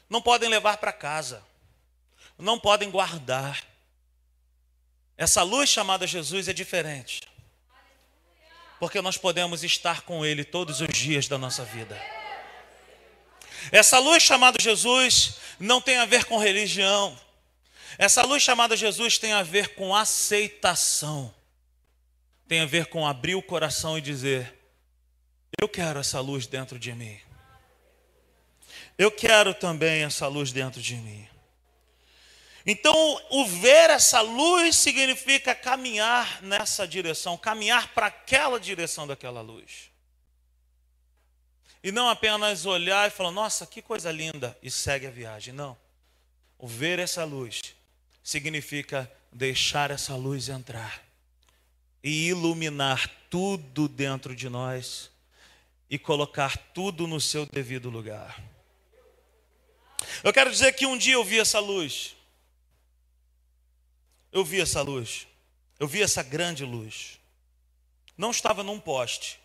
não 0.09 0.21
podem 0.21 0.49
levar 0.49 0.77
para 0.77 0.91
casa, 0.91 1.43
não 2.37 2.59
podem 2.59 2.89
guardar. 2.89 3.63
Essa 5.17 5.43
luz 5.43 5.69
chamada 5.69 6.07
Jesus 6.07 6.47
é 6.47 6.53
diferente, 6.53 7.21
porque 8.79 9.01
nós 9.01 9.17
podemos 9.17 9.63
estar 9.63 10.01
com 10.01 10.25
Ele 10.25 10.43
todos 10.43 10.81
os 10.81 10.89
dias 10.89 11.27
da 11.27 11.37
nossa 11.37 11.63
vida. 11.63 12.01
Essa 13.71 13.99
luz 13.99 14.23
chamada 14.23 14.57
Jesus 14.59 15.35
não 15.59 15.81
tem 15.81 15.97
a 15.97 16.05
ver 16.05 16.25
com 16.25 16.37
religião, 16.37 17.19
essa 17.97 18.21
luz 18.23 18.41
chamada 18.41 18.77
Jesus 18.77 19.17
tem 19.17 19.33
a 19.33 19.43
ver 19.43 19.75
com 19.75 19.93
aceitação, 19.93 21.33
tem 22.47 22.61
a 22.61 22.65
ver 22.65 22.85
com 22.85 23.05
abrir 23.05 23.35
o 23.35 23.41
coração 23.41 23.97
e 23.97 24.01
dizer: 24.01 24.57
Eu 25.61 25.67
quero 25.67 25.99
essa 25.99 26.21
luz 26.21 26.47
dentro 26.47 26.79
de 26.79 26.93
mim. 26.93 27.19
Eu 28.99 29.09
quero 29.09 29.53
também 29.53 30.03
essa 30.03 30.27
luz 30.27 30.51
dentro 30.51 30.81
de 30.81 30.97
mim. 30.97 31.25
Então, 32.65 32.93
o 33.29 33.45
ver 33.45 33.89
essa 33.89 34.19
luz 34.19 34.75
significa 34.75 35.55
caminhar 35.55 36.41
nessa 36.41 36.85
direção, 36.85 37.37
caminhar 37.37 37.93
para 37.93 38.07
aquela 38.07 38.59
direção 38.59 39.07
daquela 39.07 39.39
luz. 39.39 39.89
E 41.81 41.93
não 41.93 42.09
apenas 42.09 42.65
olhar 42.65 43.07
e 43.07 43.09
falar, 43.09 43.31
nossa, 43.31 43.65
que 43.65 43.81
coisa 43.81 44.11
linda, 44.11 44.57
e 44.61 44.69
segue 44.69 45.07
a 45.07 45.11
viagem. 45.11 45.53
Não. 45.53 45.77
O 46.57 46.67
ver 46.67 46.99
essa 46.99 47.23
luz 47.23 47.61
significa 48.21 49.09
deixar 49.31 49.91
essa 49.91 50.13
luz 50.17 50.49
entrar 50.49 51.01
e 52.03 52.27
iluminar 52.27 53.09
tudo 53.29 53.87
dentro 53.87 54.35
de 54.35 54.49
nós 54.49 55.09
e 55.89 55.97
colocar 55.97 56.57
tudo 56.73 57.07
no 57.07 57.21
seu 57.21 57.45
devido 57.45 57.89
lugar. 57.89 58.58
Eu 60.23 60.33
quero 60.33 60.51
dizer 60.51 60.73
que 60.73 60.85
um 60.85 60.97
dia 60.97 61.13
eu 61.13 61.23
vi 61.23 61.39
essa 61.39 61.59
luz. 61.59 62.15
Eu 64.31 64.43
vi 64.43 64.61
essa 64.61 64.81
luz. 64.81 65.27
Eu 65.79 65.87
vi 65.87 66.01
essa 66.01 66.21
grande 66.21 66.65
luz. 66.65 67.19
Não 68.17 68.31
estava 68.31 68.63
num 68.63 68.79
poste. 68.79 69.39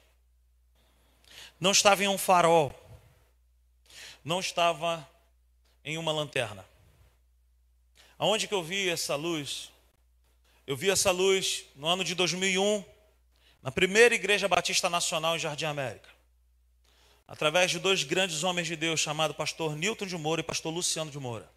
Não 1.61 1.71
estava 1.71 2.03
em 2.03 2.09
um 2.09 2.19
farol. 2.19 2.75
Não 4.25 4.41
estava 4.41 5.09
em 5.85 5.97
uma 5.97 6.12
lanterna. 6.12 6.64
Aonde 8.18 8.49
que 8.49 8.55
eu 8.55 8.62
vi 8.62 8.89
essa 8.89 9.14
luz? 9.16 9.70
Eu 10.66 10.77
vi 10.77 10.91
essa 10.91 11.11
luz 11.11 11.64
no 11.77 11.87
ano 11.87 12.03
de 12.03 12.14
2001, 12.14 12.85
na 13.62 13.70
primeira 13.70 14.14
Igreja 14.14 14.49
Batista 14.49 14.89
Nacional 14.89 15.37
em 15.37 15.39
Jardim 15.39 15.66
América. 15.66 16.14
Através 17.27 17.70
de 17.70 17.79
dois 17.79 18.03
grandes 18.03 18.45
homens 18.45 18.66
de 18.66 18.77
Deus, 18.77 19.01
chamados 19.01 19.37
pastor 19.37 19.75
Newton 19.75 20.07
de 20.07 20.16
Moura 20.16 20.41
e 20.41 20.45
pastor 20.45 20.72
Luciano 20.72 21.11
de 21.11 21.18
Moura. 21.18 21.51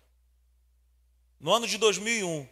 No 1.39 1.53
ano 1.53 1.67
de 1.67 1.77
2001, 1.77 2.47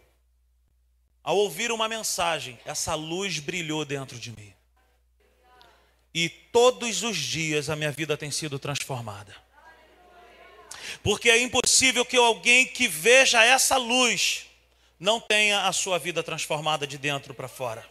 ao 1.24 1.38
ouvir 1.38 1.72
uma 1.72 1.88
mensagem, 1.88 2.60
essa 2.66 2.94
luz 2.94 3.40
brilhou 3.40 3.84
dentro 3.84 4.20
de 4.20 4.32
mim. 4.32 4.54
E 6.14 6.30
todos 6.30 7.04
os 7.04 7.18
dias 7.18 7.70
a 7.70 7.76
minha 7.76 7.92
vida 7.92 8.16
tem 8.16 8.30
sido 8.30 8.60
transformada. 8.60 9.36
Porque 11.02 11.30
é 11.30 11.42
impossível 11.42 12.06
que 12.06 12.16
alguém 12.16 12.66
que 12.66 12.88
veja 12.88 13.44
essa 13.44 13.78
luz 13.78 14.46
não 15.00 15.20
tenha 15.20 15.68
a 15.68 15.74
sua 15.74 15.98
vida 15.98 16.22
transformada 16.22 16.86
de 16.86 16.98
dentro 16.98 17.34
para 17.34 17.48
fora. 17.48 17.86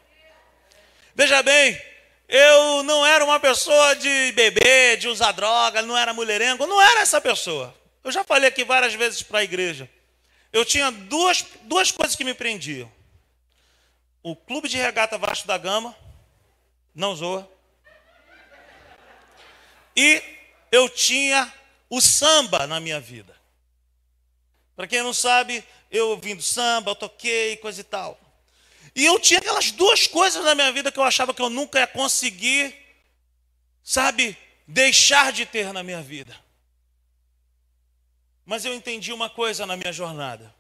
Veja 1.14 1.42
bem, 1.42 1.80
Eu 2.36 2.82
não 2.82 3.06
era 3.06 3.24
uma 3.24 3.38
pessoa 3.38 3.94
de 3.94 4.32
beber, 4.32 4.96
de 4.96 5.06
usar 5.06 5.30
droga, 5.30 5.82
não 5.82 5.96
era 5.96 6.12
mulherengo, 6.12 6.66
não 6.66 6.82
era 6.82 7.02
essa 7.02 7.20
pessoa. 7.20 7.72
Eu 8.02 8.10
já 8.10 8.24
falei 8.24 8.48
aqui 8.48 8.64
várias 8.64 8.92
vezes 8.92 9.22
para 9.22 9.38
a 9.38 9.44
igreja. 9.44 9.88
Eu 10.52 10.64
tinha 10.64 10.90
duas, 10.90 11.46
duas 11.62 11.92
coisas 11.92 12.16
que 12.16 12.24
me 12.24 12.34
prendiam. 12.34 12.90
O 14.20 14.34
clube 14.34 14.68
de 14.68 14.76
regata 14.76 15.16
Vasco 15.16 15.46
da 15.46 15.56
Gama, 15.56 15.96
não 16.92 17.14
zoa. 17.14 17.48
E 19.96 20.20
eu 20.72 20.88
tinha 20.88 21.54
o 21.88 22.00
samba 22.00 22.66
na 22.66 22.80
minha 22.80 22.98
vida. 22.98 23.32
Para 24.74 24.88
quem 24.88 25.04
não 25.04 25.14
sabe, 25.14 25.62
eu 25.88 26.08
ouvindo 26.08 26.42
samba, 26.42 26.90
eu 26.90 26.96
toquei, 26.96 27.58
coisa 27.58 27.80
e 27.80 27.84
tal. 27.84 28.18
E 28.94 29.04
eu 29.04 29.18
tinha 29.18 29.40
aquelas 29.40 29.72
duas 29.72 30.06
coisas 30.06 30.44
na 30.44 30.54
minha 30.54 30.70
vida 30.70 30.92
que 30.92 30.98
eu 30.98 31.02
achava 31.02 31.34
que 31.34 31.42
eu 31.42 31.50
nunca 31.50 31.80
ia 31.80 31.86
conseguir, 31.86 32.74
sabe, 33.82 34.36
deixar 34.68 35.32
de 35.32 35.44
ter 35.44 35.72
na 35.72 35.82
minha 35.82 36.00
vida. 36.00 36.38
Mas 38.46 38.64
eu 38.64 38.72
entendi 38.72 39.12
uma 39.12 39.28
coisa 39.28 39.66
na 39.66 39.76
minha 39.76 39.92
jornada. 39.92 40.54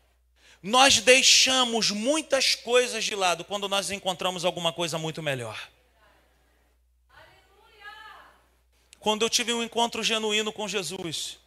Nós 0.60 1.00
deixamos 1.00 1.90
muitas 1.90 2.54
coisas 2.56 3.04
de 3.04 3.14
lado 3.14 3.44
quando 3.44 3.68
nós 3.68 3.90
encontramos 3.90 4.44
alguma 4.44 4.72
coisa 4.72 4.98
muito 4.98 5.22
melhor. 5.22 5.70
Quando 8.98 9.22
eu 9.22 9.30
tive 9.30 9.52
um 9.52 9.62
encontro 9.62 10.02
genuíno 10.02 10.50
com 10.52 10.66
Jesus, 10.66 11.38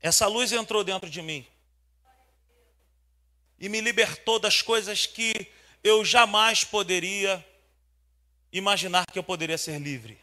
essa 0.00 0.26
luz 0.26 0.50
entrou 0.50 0.82
dentro 0.82 1.08
de 1.08 1.20
mim 1.22 1.46
e 3.58 3.68
me 3.68 3.80
libertou 3.80 4.38
das 4.38 4.62
coisas 4.62 5.06
que 5.06 5.32
eu 5.82 6.04
jamais 6.04 6.64
poderia 6.64 7.44
imaginar 8.52 9.04
que 9.10 9.18
eu 9.18 9.22
poderia 9.22 9.58
ser 9.58 9.78
livre. 9.78 10.18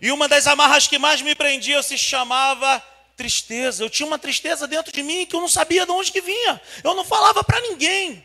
E 0.00 0.10
uma 0.12 0.28
das 0.28 0.46
amarras 0.46 0.86
que 0.86 0.98
mais 0.98 1.20
me 1.22 1.34
prendia 1.34 1.82
se 1.82 1.98
chamava 1.98 2.80
tristeza. 3.16 3.82
Eu 3.82 3.90
tinha 3.90 4.06
uma 4.06 4.18
tristeza 4.18 4.66
dentro 4.66 4.92
de 4.92 5.02
mim 5.02 5.26
que 5.26 5.34
eu 5.34 5.40
não 5.40 5.48
sabia 5.48 5.84
de 5.84 5.90
onde 5.90 6.12
que 6.12 6.20
vinha. 6.20 6.60
Eu 6.84 6.94
não 6.94 7.04
falava 7.04 7.42
para 7.42 7.60
ninguém. 7.60 8.24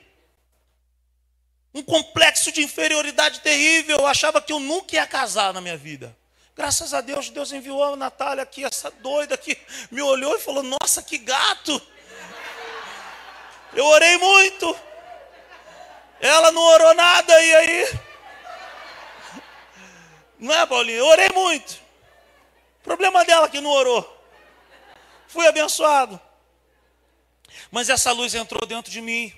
Um 1.74 1.82
complexo 1.82 2.52
de 2.52 2.62
inferioridade 2.62 3.40
terrível. 3.40 3.98
Eu 3.98 4.08
achava 4.08 4.40
que 4.40 4.54
eu 4.54 4.60
nunca 4.60 4.96
ia 4.96 5.08
casar 5.08 5.52
na 5.52 5.62
minha 5.62 5.78
vida. 5.78 6.16
Graças 6.56 6.94
a 6.94 7.02
Deus, 7.02 7.32
Deus 7.32 7.52
enviou 7.52 7.84
a 7.84 7.96
Natália 7.96 8.44
aqui, 8.44 8.64
essa 8.64 8.92
doida 8.92 9.36
que 9.36 9.58
me 9.90 10.04
olhou 10.04 10.36
e 10.36 10.40
falou: 10.40 10.62
Nossa, 10.62 11.02
que 11.02 11.18
gato! 11.18 11.82
Eu 13.76 13.86
orei 13.86 14.18
muito. 14.18 14.80
Ela 16.20 16.52
não 16.52 16.62
orou 16.62 16.94
nada, 16.94 17.42
e 17.42 17.56
aí? 17.56 18.00
Não 20.40 20.54
é, 20.54 20.66
Paulinho? 20.66 21.00
Eu 21.00 21.08
orei 21.08 21.30
muito. 21.30 21.82
Problema 22.84 23.24
dela 23.26 23.50
que 23.50 23.62
não 23.62 23.70
orou. 23.70 24.24
Fui 25.28 25.48
abençoado. 25.48 26.20
Mas 27.72 27.90
essa 27.90 28.12
luz 28.12 28.36
entrou 28.36 28.66
dentro 28.66 28.92
de 28.92 29.02
mim. 29.02 29.34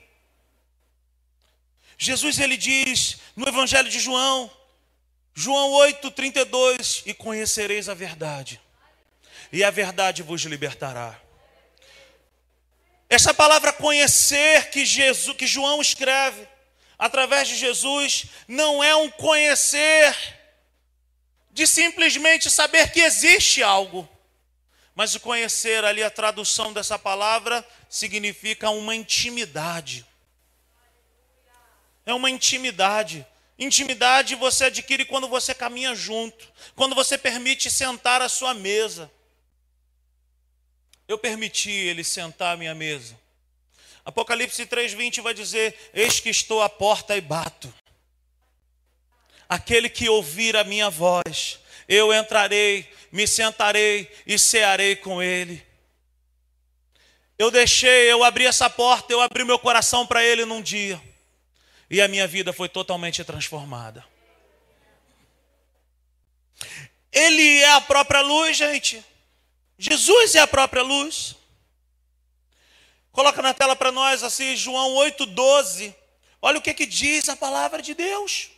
Jesus 1.98 2.40
ele 2.40 2.58
diz 2.58 3.20
no 3.36 3.48
Evangelho 3.48 3.90
de 3.90 4.00
João, 4.00 4.52
João 5.34 5.72
8:32, 5.72 7.04
e 7.06 7.14
conhecereis 7.14 7.88
a 7.88 7.94
verdade. 7.94 8.60
E 9.52 9.64
a 9.64 9.72
verdade 9.72 10.22
vos 10.22 10.42
libertará. 10.42 11.20
Essa 13.10 13.34
palavra 13.34 13.72
conhecer 13.72 14.70
que 14.70 14.86
Jesus, 14.86 15.38
que 15.38 15.46
João 15.46 15.82
escreve 15.82 16.48
através 16.98 17.48
de 17.48 17.56
Jesus, 17.56 18.26
não 18.48 18.84
é 18.84 18.96
um 18.96 19.10
conhecer 19.12 20.16
de 21.52 21.68
simplesmente 21.68 22.50
saber 22.50 22.92
que 22.92 23.00
existe 23.00 23.62
algo. 23.62 24.08
Mas 24.96 25.14
o 25.14 25.20
conhecer 25.20 25.84
ali, 25.84 26.02
a 26.02 26.10
tradução 26.10 26.74
dessa 26.74 26.98
palavra, 26.98 27.66
significa 27.90 28.70
uma 28.70 28.96
intimidade. 28.96 30.06
É 32.06 32.14
uma 32.14 32.30
intimidade. 32.30 33.26
Intimidade 33.58 34.36
você 34.36 34.66
adquire 34.66 35.06
quando 35.06 35.28
você 35.28 35.54
caminha 35.54 35.96
junto, 35.96 36.52
quando 36.76 36.96
você 36.96 37.18
permite 37.18 37.70
sentar 37.70 38.22
à 38.22 38.30
sua 38.30 38.54
mesa. 38.54 39.12
Eu 41.08 41.18
permiti 41.18 41.72
ele 41.72 42.04
sentar 42.04 42.54
à 42.54 42.58
minha 42.58 42.74
mesa. 42.74 43.18
Apocalipse 44.04 44.66
3:20 44.66 45.22
vai 45.22 45.34
dizer: 45.34 45.76
Eis 45.94 46.20
que 46.20 46.30
estou 46.30 46.62
à 46.62 46.70
porta 46.70 47.16
e 47.16 47.22
bato. 47.22 47.74
Aquele 49.48 49.90
que 49.90 50.10
ouvir 50.10 50.56
a 50.56 50.64
minha 50.64 50.90
voz, 50.90 51.60
eu 51.88 52.14
entrarei, 52.14 52.92
me 53.12 53.28
sentarei 53.28 54.12
e 54.26 54.40
cearei 54.40 54.96
com 54.96 55.22
ele. 55.22 55.64
Eu 57.38 57.52
deixei, 57.52 58.12
eu 58.12 58.24
abri 58.24 58.46
essa 58.46 58.70
porta, 58.70 59.12
eu 59.12 59.22
abri 59.22 59.44
meu 59.44 59.60
coração 59.60 60.08
para 60.08 60.24
ele 60.24 60.46
num 60.46 60.62
dia. 60.62 61.02
E 61.90 62.02
a 62.02 62.08
minha 62.08 62.28
vida 62.28 62.54
foi 62.54 62.70
totalmente 62.70 63.24
transformada. 63.24 64.04
Ele 67.12 67.60
é 67.60 67.72
a 67.72 67.82
própria 67.82 68.22
luz, 68.22 68.58
gente. 68.58 69.04
Jesus 69.78 70.36
é 70.36 70.40
a 70.40 70.48
própria 70.48 70.82
luz. 70.82 71.36
Coloca 73.12 73.42
na 73.42 73.54
tela 73.54 73.76
para 73.76 73.92
nós 73.92 74.24
assim, 74.24 74.56
João 74.56 74.96
8,12. 74.96 75.94
Olha 76.42 76.60
o 76.60 76.62
que, 76.62 76.74
que 76.74 76.86
diz 76.86 77.30
a 77.30 77.36
palavra 77.36 77.82
de 77.82 77.94
Deus. 77.94 78.50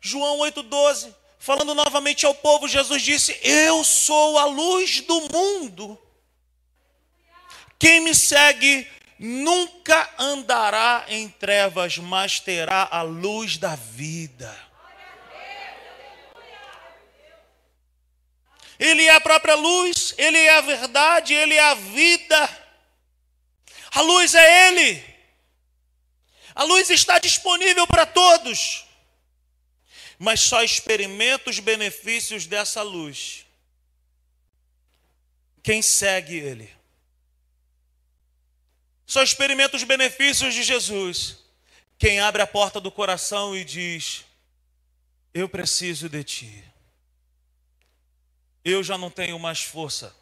João 0.00 0.38
8,12. 0.38 1.14
Falando 1.38 1.74
novamente 1.74 2.26
ao 2.26 2.34
povo, 2.34 2.68
Jesus 2.68 3.02
disse: 3.02 3.38
Eu 3.42 3.82
sou 3.82 4.38
a 4.38 4.44
luz 4.44 5.00
do 5.00 5.20
mundo. 5.32 5.98
Quem 7.78 8.00
me 8.00 8.14
segue 8.14 8.86
nunca 9.18 10.08
andará 10.18 11.04
em 11.08 11.28
trevas, 11.28 11.96
mas 11.98 12.40
terá 12.40 12.88
a 12.90 13.02
luz 13.02 13.56
da 13.56 13.74
vida. 13.74 14.69
Ele 18.80 19.04
é 19.04 19.14
a 19.14 19.20
própria 19.20 19.54
luz, 19.54 20.14
Ele 20.16 20.38
é 20.38 20.56
a 20.56 20.62
verdade, 20.62 21.34
Ele 21.34 21.52
é 21.52 21.60
a 21.60 21.74
vida. 21.74 22.66
A 23.90 24.00
luz 24.00 24.34
é 24.34 24.68
Ele. 24.68 25.04
A 26.54 26.64
luz 26.64 26.88
está 26.88 27.18
disponível 27.18 27.86
para 27.86 28.06
todos. 28.06 28.86
Mas 30.18 30.40
só 30.40 30.64
experimenta 30.64 31.50
os 31.50 31.58
benefícios 31.58 32.46
dessa 32.46 32.80
luz. 32.80 33.44
Quem 35.62 35.82
segue 35.82 36.38
Ele. 36.38 36.70
Só 39.04 39.22
experimenta 39.22 39.76
os 39.76 39.84
benefícios 39.84 40.54
de 40.54 40.62
Jesus. 40.62 41.36
Quem 41.98 42.18
abre 42.18 42.40
a 42.40 42.46
porta 42.46 42.80
do 42.80 42.90
coração 42.90 43.54
e 43.54 43.62
diz: 43.62 44.24
Eu 45.34 45.50
preciso 45.50 46.08
de 46.08 46.24
Ti 46.24 46.70
eu 48.64 48.82
já 48.82 48.98
não 48.98 49.10
tenho 49.10 49.38
mais 49.38 49.62
força. 49.62 50.14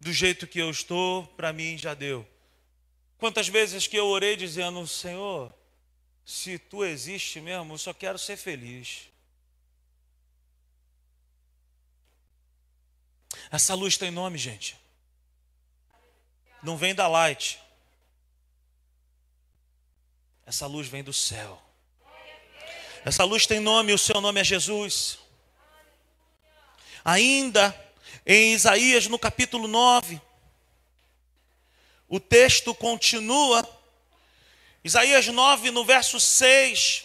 Do 0.00 0.12
jeito 0.12 0.46
que 0.46 0.58
eu 0.58 0.70
estou, 0.70 1.26
para 1.28 1.52
mim 1.52 1.78
já 1.78 1.94
deu. 1.94 2.26
Quantas 3.18 3.48
vezes 3.48 3.86
que 3.86 3.96
eu 3.96 4.06
orei 4.06 4.34
dizendo, 4.36 4.86
Senhor, 4.86 5.52
se 6.24 6.58
tu 6.58 6.84
existe 6.84 7.40
mesmo, 7.40 7.74
eu 7.74 7.78
só 7.78 7.94
quero 7.94 8.18
ser 8.18 8.36
feliz. 8.36 9.08
Essa 13.50 13.74
luz 13.74 13.96
tem 13.96 14.10
nome, 14.10 14.38
gente. 14.38 14.76
Não 16.62 16.76
vem 16.76 16.94
da 16.94 17.06
light. 17.06 17.60
Essa 20.46 20.66
luz 20.66 20.88
vem 20.88 21.02
do 21.02 21.12
céu. 21.12 21.62
Essa 23.04 23.24
luz 23.24 23.46
tem 23.46 23.60
nome, 23.60 23.92
o 23.92 23.98
seu 23.98 24.20
nome 24.20 24.40
é 24.40 24.44
Jesus. 24.44 25.21
Ainda 27.04 27.74
em 28.24 28.52
Isaías, 28.52 29.06
no 29.08 29.18
capítulo 29.18 29.66
9, 29.66 30.20
o 32.08 32.20
texto 32.20 32.74
continua. 32.74 33.68
Isaías 34.84 35.26
9, 35.26 35.70
no 35.70 35.84
verso 35.84 36.20
6, 36.20 37.04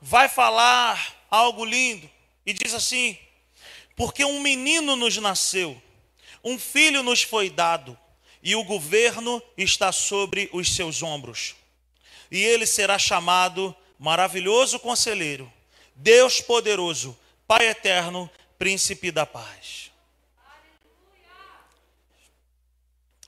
vai 0.00 0.28
falar 0.28 1.24
algo 1.30 1.64
lindo 1.64 2.10
e 2.44 2.52
diz 2.52 2.74
assim: 2.74 3.18
Porque 3.96 4.24
um 4.24 4.40
menino 4.40 4.96
nos 4.96 5.16
nasceu, 5.16 5.80
um 6.42 6.58
filho 6.58 7.02
nos 7.02 7.22
foi 7.22 7.48
dado, 7.48 7.98
e 8.42 8.54
o 8.54 8.64
governo 8.64 9.42
está 9.56 9.90
sobre 9.92 10.50
os 10.52 10.74
seus 10.74 11.02
ombros. 11.02 11.54
E 12.30 12.42
ele 12.42 12.66
será 12.66 12.98
chamado 12.98 13.74
Maravilhoso 13.98 14.78
Conselheiro, 14.78 15.50
Deus 15.94 16.40
Poderoso, 16.40 17.16
Pai 17.46 17.68
Eterno, 17.68 18.30
príncipe 18.58 19.10
da 19.10 19.26
paz. 19.26 19.90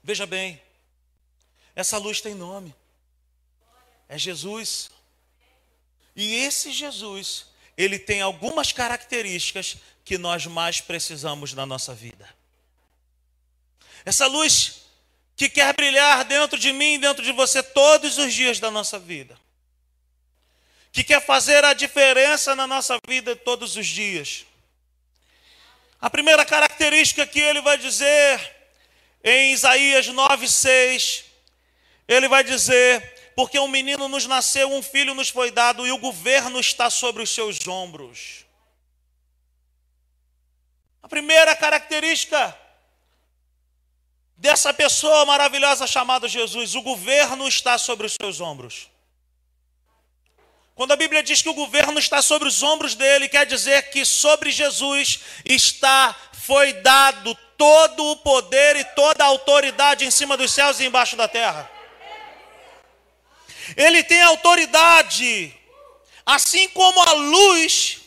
Veja 0.03 0.25
bem, 0.25 0.63
essa 1.75 1.99
luz 1.99 2.21
tem 2.21 2.35
nome. 2.35 2.75
É 4.09 4.17
Jesus. 4.17 4.91
E 6.15 6.37
esse 6.37 6.73
Jesus, 6.73 7.47
ele 7.77 7.99
tem 7.99 8.23
algumas 8.23 8.73
características 8.73 9.77
que 10.05 10.17
nós 10.17 10.47
mais 10.47 10.81
precisamos 10.81 11.53
na 11.53 11.67
nossa 11.67 11.95
vida. 11.95 12.29
Essa 14.05 14.27
luz 14.27 14.87
que 15.37 15.51
quer 15.51 15.75
brilhar 15.75 16.25
dentro 16.25 16.59
de 16.59 16.73
mim, 16.73 16.99
dentro 16.99 17.23
de 17.23 17.33
você, 17.33 17.63
todos 17.63 18.17
os 18.17 18.33
dias 18.33 18.59
da 18.59 18.71
nossa 18.71 18.99
vida. 18.99 19.39
Que 20.91 21.05
quer 21.05 21.21
fazer 21.21 21.63
a 21.63 21.75
diferença 21.75 22.55
na 22.57 22.67
nossa 22.67 22.99
vida 23.07 23.37
todos 23.37 23.77
os 23.77 23.87
dias. 23.87 24.46
A 26.07 26.11
primeira 26.17 26.45
característica 26.45 27.27
que 27.27 27.41
ele 27.41 27.61
vai 27.61 27.77
dizer 27.77 28.39
em 29.25 29.53
Isaías 29.53 30.07
9,6, 30.07 31.25
ele 32.07 32.29
vai 32.29 32.45
dizer: 32.45 33.33
Porque 33.35 33.59
um 33.59 33.67
menino 33.67 34.07
nos 34.07 34.25
nasceu, 34.25 34.73
um 34.73 34.81
filho 34.81 35.17
nos 35.17 35.31
foi 35.31 35.51
dado, 35.51 35.85
e 35.85 35.91
o 35.91 35.99
governo 35.99 36.61
está 36.61 36.89
sobre 36.91 37.25
os 37.25 37.31
seus 37.31 37.67
ombros. 37.67 38.47
A 41.03 41.09
primeira 41.09 41.57
característica 41.57 42.57
dessa 44.37 44.73
pessoa 44.73 45.27
maravilhosa 45.27 45.89
chamada 45.89 46.29
Jesus. 46.29 46.77
O 46.77 46.83
governo 46.83 47.49
está 47.49 47.77
sobre 47.79 48.07
os 48.07 48.15
seus 48.15 48.41
ombros. 48.41 48.89
Quando 50.77 50.93
a 50.93 50.97
Bíblia 50.97 51.23
diz 51.23 51.41
que 51.41 51.49
o 51.49 51.55
governo 51.55 51.99
está 51.99 52.21
sobre 52.21 52.47
os 52.47 52.63
ombros 52.63 52.95
dele, 52.95 53.31
quer 53.31 53.47
dizer 53.47 53.89
que 53.89 54.05
sobre 54.05 54.51
Jesus 54.51 55.21
está, 55.43 56.15
foi 56.35 56.75
dado 56.75 57.35
todo 57.57 58.05
o 58.11 58.17
poder 58.17 58.77
e 58.77 58.85
toda 58.85 59.25
a 59.25 59.27
autoridade 59.27 60.05
em 60.05 60.11
cima 60.11 60.37
dos 60.37 60.53
céus 60.53 60.79
e 60.79 60.85
embaixo 60.85 61.17
da 61.17 61.27
terra. 61.27 61.71
Ele 63.75 64.05
tem 64.05 64.21
autoridade, 64.21 65.57
assim 66.27 66.69
como 66.69 67.01
a 67.01 67.13
luz, 67.13 68.01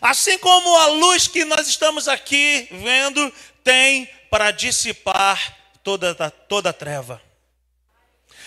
assim 0.00 0.38
como 0.38 0.72
a 0.78 0.86
luz 0.86 1.26
que 1.26 1.44
nós 1.44 1.66
estamos 1.66 2.06
aqui 2.06 2.68
vendo, 2.70 3.34
tem 3.64 4.08
para 4.30 4.52
dissipar 4.52 5.56
toda, 5.82 6.30
toda 6.30 6.70
a 6.70 6.72
treva. 6.72 7.20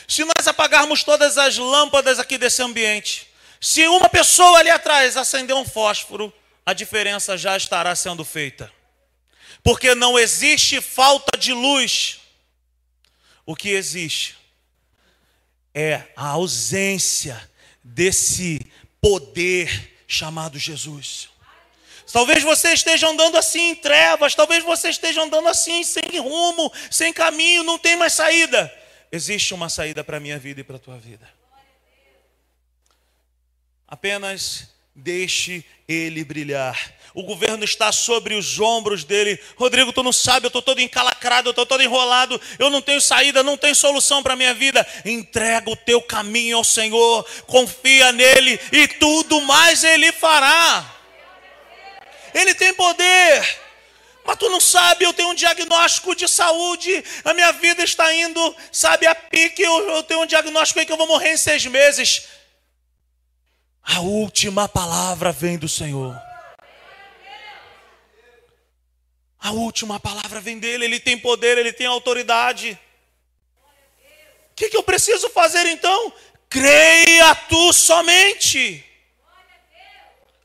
Se 0.08 0.24
nós 0.24 0.48
apagarmos 0.48 1.04
todas 1.04 1.38
as 1.38 1.58
lâmpadas 1.58 2.18
aqui 2.18 2.38
desse 2.38 2.64
ambiente, 2.64 3.28
se 3.60 3.88
uma 3.88 4.10
pessoa 4.10 4.60
ali 4.60 4.70
atrás 4.70 5.18
acender 5.18 5.56
um 5.56 5.66
fósforo, 5.66 6.34
a 6.66 6.74
diferença 6.74 7.38
já 7.38 7.56
estará 7.58 7.96
sendo 7.96 8.24
feita. 8.24 8.72
Porque 9.64 9.96
não 9.96 10.18
existe 10.18 10.80
falta 10.80 11.38
de 11.38 11.54
luz. 11.54 12.20
O 13.46 13.56
que 13.56 13.70
existe 13.70 14.38
é 15.74 16.04
a 16.16 16.28
ausência 16.28 17.50
desse 17.84 18.60
poder 19.02 19.96
chamado 20.08 20.60
Jesus. 20.60 21.30
Talvez 22.12 22.42
você 22.42 22.74
esteja 22.74 23.08
andando 23.08 23.38
assim 23.38 23.72
em 23.72 23.76
trevas, 23.76 24.34
talvez 24.34 24.64
você 24.64 24.90
esteja 24.90 25.22
andando 25.22 25.48
assim 25.50 25.84
sem 25.84 26.20
rumo, 26.20 26.72
sem 26.90 27.12
caminho, 27.12 27.64
não 27.64 27.78
tem 27.78 27.96
mais 27.96 28.14
saída. 28.14 28.74
Existe 29.12 29.54
uma 29.54 29.70
saída 29.70 30.04
para 30.04 30.18
a 30.18 30.20
minha 30.20 30.40
vida 30.40 30.62
e 30.62 30.64
para 30.64 30.78
a 30.78 30.80
tua 30.80 30.98
vida. 30.98 31.37
Apenas 33.88 34.68
deixe 34.94 35.64
ele 35.88 36.24
brilhar. 36.24 36.98
O 37.14 37.24
governo 37.24 37.64
está 37.64 37.92
sobre 37.92 38.36
os 38.36 38.60
ombros 38.60 39.04
dele. 39.04 39.40
Rodrigo, 39.56 39.94
tu 39.94 40.04
não 40.04 40.12
sabe, 40.12 40.46
eu 40.46 40.50
estou 40.50 40.62
todo 40.62 40.82
encalacrado, 40.82 41.48
eu 41.48 41.52
estou 41.52 41.66
todo 41.66 41.82
enrolado, 41.82 42.40
eu 42.60 42.70
não 42.70 42.82
tenho 42.82 43.00
saída, 43.00 43.42
não 43.42 43.58
tenho 43.58 43.74
solução 43.74 44.22
para 44.22 44.34
a 44.34 44.36
minha 44.36 44.54
vida. 44.54 44.86
Entrega 45.06 45.70
o 45.70 45.76
teu 45.76 46.02
caminho 46.02 46.58
ao 46.58 46.64
Senhor, 46.64 47.26
confia 47.48 48.12
nele 48.12 48.60
e 48.72 48.88
tudo 48.88 49.40
mais 49.42 49.84
ele 49.84 50.12
fará. 50.12 50.96
Ele 52.34 52.54
tem 52.54 52.74
poder. 52.74 53.62
Mas 54.26 54.38
tu 54.38 54.50
não 54.50 54.60
sabe, 54.60 55.06
eu 55.06 55.14
tenho 55.14 55.30
um 55.30 55.36
diagnóstico 55.36 56.14
de 56.14 56.28
saúde, 56.28 57.04
a 57.24 57.34
minha 57.34 57.54
vida 57.54 57.82
está 57.82 58.14
indo, 58.14 58.56
sabe, 58.74 59.08
a 59.08 59.16
pique, 59.16 59.62
eu, 59.62 59.90
eu 59.90 60.04
tenho 60.04 60.22
um 60.22 60.26
diagnóstico 60.26 60.82
aí 60.82 60.86
que 60.86 60.92
eu 60.92 60.98
vou 60.98 61.08
morrer 61.08 61.32
em 61.32 61.38
seis 61.38 61.66
meses. 61.66 62.37
A 63.88 64.02
última 64.02 64.68
palavra 64.68 65.32
vem 65.32 65.58
do 65.58 65.70
Senhor. 65.70 66.16
A 69.40 69.52
última 69.52 69.98
palavra 69.98 70.42
vem 70.42 70.60
dele, 70.60 70.84
ele 70.84 71.00
tem 71.00 71.18
poder, 71.18 71.58
ele 71.58 71.72
tem 71.72 71.88
autoridade. 71.88 72.78
O 74.52 74.56
que, 74.56 74.70
que 74.70 74.78
eu 74.78 74.84
preciso 74.84 75.30
fazer 75.30 75.66
então? 75.68 76.14
Creia 76.50 77.34
tu 77.48 77.72
somente. 77.72 78.84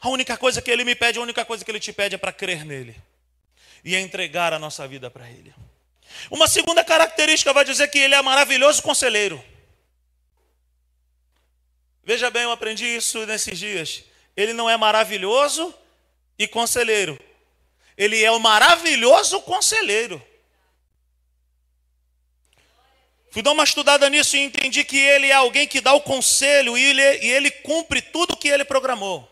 A 0.01 0.09
única 0.09 0.36
coisa 0.36 0.62
que 0.62 0.70
ele 0.70 0.84
me 0.84 0.95
pede, 0.95 1.18
a 1.18 1.22
única 1.22 1.45
coisa 1.45 1.64
que 1.64 1.70
ele 1.70 1.80
te 1.80 1.93
pede 1.93 2.14
é 2.14 2.18
para 2.18 2.32
crer 2.32 2.64
nele 2.64 2.95
e 3.84 3.97
entregar 3.97 4.53
a 4.53 4.59
nossa 4.59 4.86
vida 4.86 5.11
para 5.11 5.28
ele. 5.28 5.53
Uma 6.30 6.47
segunda 6.47 6.84
característica 6.84 7.53
vai 7.53 7.64
dizer 7.64 7.88
que 7.88 7.99
ele 7.99 8.14
é 8.14 8.22
maravilhoso 8.22 8.82
conselheiro. 8.82 9.43
Veja 12.05 12.30
bem, 12.30 12.42
eu 12.42 12.50
aprendi 12.50 12.84
isso 12.84 13.24
nesses 13.26 13.59
dias. 13.59 14.05
Ele 14.36 14.53
não 14.53 14.68
é 14.68 14.76
maravilhoso 14.76 15.74
e 16.38 16.48
conselheiro. 16.48 17.18
Ele 17.96 18.22
é 18.22 18.30
o 18.30 18.40
maravilhoso 18.40 19.40
conselheiro. 19.42 20.20
Fui 23.30 23.40
dar 23.40 23.53
uma 23.53 23.64
estudada 23.64 24.11
nisso 24.11 24.36
e 24.36 24.40
entendi 24.40 24.84
que 24.84 24.98
ele 24.98 25.28
é 25.28 25.32
alguém 25.32 25.66
que 25.66 25.80
dá 25.80 25.94
o 25.94 26.00
conselho 26.00 26.76
e 26.76 26.84
ele, 26.84 27.03
e 27.24 27.30
ele 27.30 27.50
cumpre 27.50 28.03
tudo 28.03 28.32
o 28.32 28.36
que 28.36 28.48
ele 28.48 28.64
programou. 28.64 29.30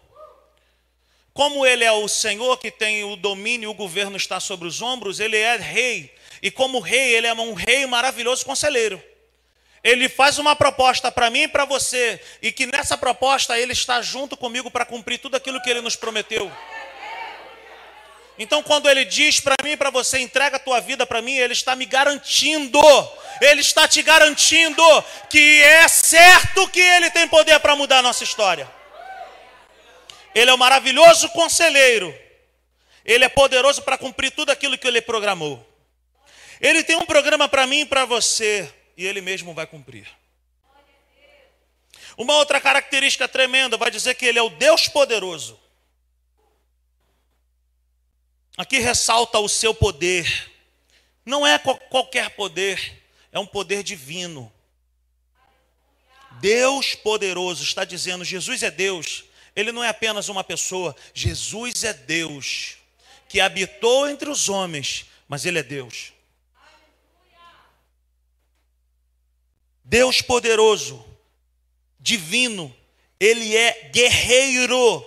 Como 1.35 1.67
ele 1.67 1.85
é 1.85 1.93
o 1.93 2.09
Senhor 2.09 2.59
que 2.59 2.71
tem 2.71 3.05
o 3.05 3.17
domínio, 3.17 3.71
o 3.71 3.75
governo 3.75 4.17
está 4.17 4.41
sobre 4.41 4.67
os 4.67 4.81
ombros, 4.81 5.21
ele 5.21 5.37
é 5.37 5.57
rei. 5.57 6.15
E 6.43 6.51
como 6.51 6.81
rei, 6.81 7.15
ele 7.15 7.27
é 7.27 7.35
um 7.35 7.53
rei 7.53 7.85
maravilhoso 7.87 8.45
conselheiro. 8.45 9.03
Ele 9.83 10.09
faz 10.09 10.39
uma 10.39 10.55
proposta 10.55 11.11
para 11.11 11.31
mim 11.31 11.43
e 11.43 11.49
para 11.49 11.65
você, 11.65 12.21
e 12.43 12.53
que 12.53 12.67
nessa 12.67 12.99
proposta 12.99 13.59
ele 13.59 13.73
está 13.73 14.03
junto 14.03 14.37
comigo 14.37 14.71
para 14.71 14.85
cumprir 14.85 15.19
tudo 15.19 15.37
aquilo 15.37 15.61
que 15.63 15.71
ele 15.71 15.81
nos 15.81 15.97
prometeu. 15.97 16.51
Então, 18.39 18.63
quando 18.63 18.89
ele 18.89 19.05
diz 19.05 19.39
para 19.39 19.55
mim 19.63 19.73
e 19.73 19.77
para 19.77 19.91
você, 19.91 20.19
entrega 20.19 20.57
a 20.57 20.59
tua 20.59 20.81
vida 20.81 21.07
para 21.07 21.21
mim, 21.21 21.37
ele 21.37 21.53
está 21.53 21.77
me 21.77 21.85
garantindo, 21.85 22.81
ele 23.39 23.61
está 23.61 23.87
te 23.87 24.03
garantindo 24.03 24.83
que 25.29 25.63
é 25.63 25.87
certo 25.89 26.67
que 26.69 26.81
ele 26.81 27.11
tem 27.11 27.29
poder 27.29 27.61
para 27.61 27.77
mudar 27.77 27.99
a 27.99 28.03
nossa 28.03 28.25
história. 28.25 28.67
Ele 30.35 30.51
é 30.51 30.55
o 30.55 30.59
maravilhoso 30.59 31.29
conselheiro. 31.31 32.17
Ele 33.05 33.25
é 33.25 33.29
poderoso 33.29 33.83
para 33.83 33.99
cumprir 33.99 34.31
tudo 34.31 34.51
aquilo 34.51 34.79
que 34.79 34.87
ele 34.87 35.03
programou. 35.03 35.67
Ele 36.61 36.85
tem 36.85 36.97
um 36.97 37.05
programa 37.05 37.49
para 37.49 37.67
mim 37.67 37.81
e 37.81 37.87
para 37.87 38.05
você, 38.05 38.73
e 39.01 39.07
ele 39.07 39.23
mesmo 39.23 39.55
vai 39.55 39.67
cumprir. 39.67 40.07
Uma 42.19 42.35
outra 42.35 42.61
característica 42.61 43.27
tremenda 43.27 43.79
vai 43.79 43.91
dizer 43.91 44.15
que 44.15 44.27
ele 44.27 44.39
é 44.39 44.43
o 44.43 44.51
Deus 44.51 44.89
poderoso. 44.89 45.59
Aqui 48.59 48.79
ressalta 48.79 49.39
o 49.39 49.49
seu 49.49 49.73
poder. 49.73 50.53
Não 51.25 51.47
é 51.47 51.59
qualquer 51.59 52.29
poder, 52.37 53.03
é 53.33 53.39
um 53.39 53.47
poder 53.47 53.83
divino. 53.83 54.53
Deus 56.33 56.95
poderoso 56.95 57.63
está 57.65 57.87
dizendo: 57.87 58.23
Jesus 58.23 58.63
é 58.63 58.71
Deus, 58.71 59.25
ele 59.57 59.73
não 59.73 59.83
é 59.83 59.89
apenas 59.89 60.29
uma 60.29 60.45
pessoa, 60.45 60.95
Jesus 61.15 61.85
é 61.85 61.95
Deus, 61.95 62.77
que 63.31 63.41
habitou 63.41 64.11
entre 64.11 64.29
os 64.29 64.51
homens, 64.51 65.07
mas 65.27 65.47
Ele 65.47 65.59
é 65.59 65.63
Deus. 65.63 66.13
Deus 69.91 70.23
poderoso, 70.23 71.05
divino, 71.99 72.73
Ele 73.19 73.57
é 73.57 73.91
guerreiro, 73.93 75.05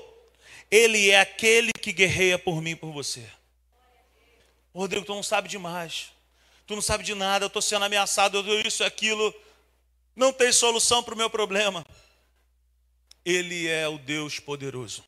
Ele 0.69 1.09
é 1.09 1.21
aquele 1.21 1.71
que 1.71 1.93
guerreia 1.93 2.37
por 2.37 2.61
mim 2.61 2.71
e 2.71 2.75
por 2.75 2.91
você. 2.91 3.25
Rodrigo, 4.75 5.05
tu 5.05 5.15
não 5.15 5.23
sabe 5.23 5.47
demais, 5.47 6.09
tu 6.67 6.75
não 6.75 6.81
sabe 6.81 7.01
de 7.01 7.15
nada, 7.15 7.45
eu 7.45 7.47
estou 7.47 7.61
sendo 7.61 7.85
ameaçado, 7.85 8.37
eu 8.37 8.59
isso, 8.59 8.83
aquilo, 8.83 9.33
não 10.13 10.33
tem 10.33 10.51
solução 10.51 11.01
para 11.01 11.13
o 11.13 11.17
meu 11.17 11.29
problema. 11.29 11.85
Ele 13.23 13.69
é 13.69 13.87
o 13.87 13.97
Deus 13.97 14.37
poderoso. 14.37 15.01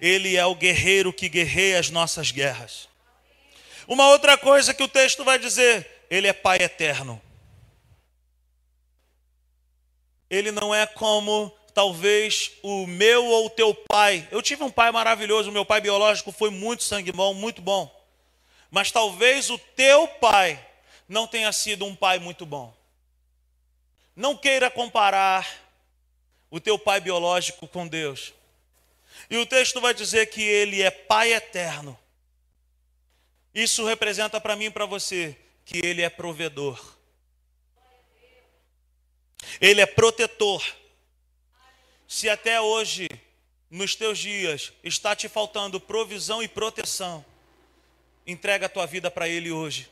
Ele 0.00 0.36
é 0.36 0.46
o 0.46 0.54
guerreiro 0.54 1.12
que 1.12 1.28
guerreia 1.28 1.80
as 1.80 1.90
nossas 1.90 2.30
guerras. 2.30 2.88
Uma 3.88 4.10
outra 4.10 4.38
coisa 4.38 4.72
que 4.72 4.82
o 4.84 4.88
texto 4.88 5.24
vai 5.24 5.40
dizer: 5.40 6.06
Ele 6.08 6.28
é 6.28 6.32
Pai 6.32 6.58
eterno. 6.58 7.20
Ele 10.32 10.50
não 10.50 10.74
é 10.74 10.86
como 10.86 11.54
talvez 11.74 12.52
o 12.62 12.86
meu 12.86 13.22
ou 13.22 13.46
o 13.46 13.50
teu 13.50 13.74
pai. 13.74 14.26
Eu 14.30 14.40
tive 14.40 14.64
um 14.64 14.70
pai 14.70 14.90
maravilhoso, 14.90 15.52
meu 15.52 15.62
pai 15.62 15.78
biológico 15.82 16.32
foi 16.32 16.48
muito 16.48 16.84
sangue 16.84 17.12
bom, 17.12 17.34
muito 17.34 17.60
bom. 17.60 17.94
Mas 18.70 18.90
talvez 18.90 19.50
o 19.50 19.58
teu 19.58 20.08
pai 20.08 20.58
não 21.06 21.26
tenha 21.26 21.52
sido 21.52 21.84
um 21.84 21.94
pai 21.94 22.18
muito 22.18 22.46
bom. 22.46 22.74
Não 24.16 24.34
queira 24.34 24.70
comparar 24.70 25.46
o 26.50 26.58
teu 26.58 26.78
pai 26.78 26.98
biológico 26.98 27.68
com 27.68 27.86
Deus. 27.86 28.32
E 29.28 29.36
o 29.36 29.44
texto 29.44 29.82
vai 29.82 29.92
dizer 29.92 30.30
que 30.30 30.40
ele 30.40 30.80
é 30.80 30.90
pai 30.90 31.34
eterno. 31.34 31.98
Isso 33.54 33.84
representa 33.84 34.40
para 34.40 34.56
mim 34.56 34.64
e 34.64 34.70
para 34.70 34.86
você 34.86 35.36
que 35.66 35.76
ele 35.84 36.00
é 36.00 36.08
provedor. 36.08 37.01
Ele 39.60 39.80
é 39.80 39.86
protetor. 39.86 40.64
Se 42.06 42.28
até 42.28 42.60
hoje, 42.60 43.08
nos 43.70 43.94
teus 43.94 44.18
dias, 44.18 44.72
está 44.82 45.16
te 45.16 45.28
faltando 45.28 45.80
provisão 45.80 46.42
e 46.42 46.48
proteção, 46.48 47.24
entrega 48.26 48.66
a 48.66 48.68
tua 48.68 48.86
vida 48.86 49.10
para 49.10 49.28
ele 49.28 49.50
hoje. 49.50 49.90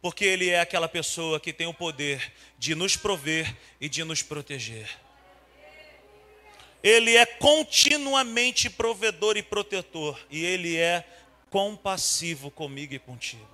Porque 0.00 0.24
ele 0.24 0.48
é 0.48 0.60
aquela 0.60 0.88
pessoa 0.88 1.40
que 1.40 1.52
tem 1.52 1.66
o 1.66 1.74
poder 1.74 2.32
de 2.56 2.74
nos 2.74 2.96
prover 2.96 3.56
e 3.80 3.88
de 3.88 4.04
nos 4.04 4.22
proteger. 4.22 4.88
Ele 6.82 7.16
é 7.16 7.26
continuamente 7.26 8.70
provedor 8.70 9.36
e 9.36 9.42
protetor, 9.42 10.18
e 10.30 10.44
Ele 10.44 10.76
é 10.76 11.04
compassivo 11.50 12.50
comigo 12.50 12.94
e 12.94 12.98
contigo. 12.98 13.48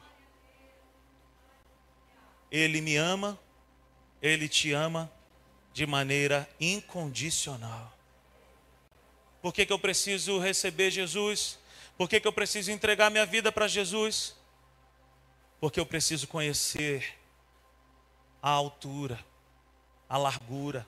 Ele 2.51 2.81
me 2.81 2.97
ama, 2.97 3.39
Ele 4.21 4.49
te 4.49 4.73
ama 4.73 5.11
de 5.75 5.87
maneira 5.87 6.49
incondicional. 6.59 7.93
Por 9.43 9.53
que, 9.53 9.67
que 9.67 9.73
eu 9.73 9.79
preciso 9.79 10.39
receber 10.39 10.91
Jesus? 10.91 11.59
Por 11.99 12.09
que, 12.09 12.19
que 12.19 12.27
eu 12.27 12.33
preciso 12.33 12.71
entregar 12.71 13.11
minha 13.11 13.27
vida 13.27 13.53
para 13.53 13.69
Jesus? 13.69 14.35
Porque 15.61 15.79
eu 15.79 15.85
preciso 15.85 16.27
conhecer 16.27 17.19
a 18.41 18.49
altura, 18.49 19.23
a 20.09 20.17
largura, 20.17 20.87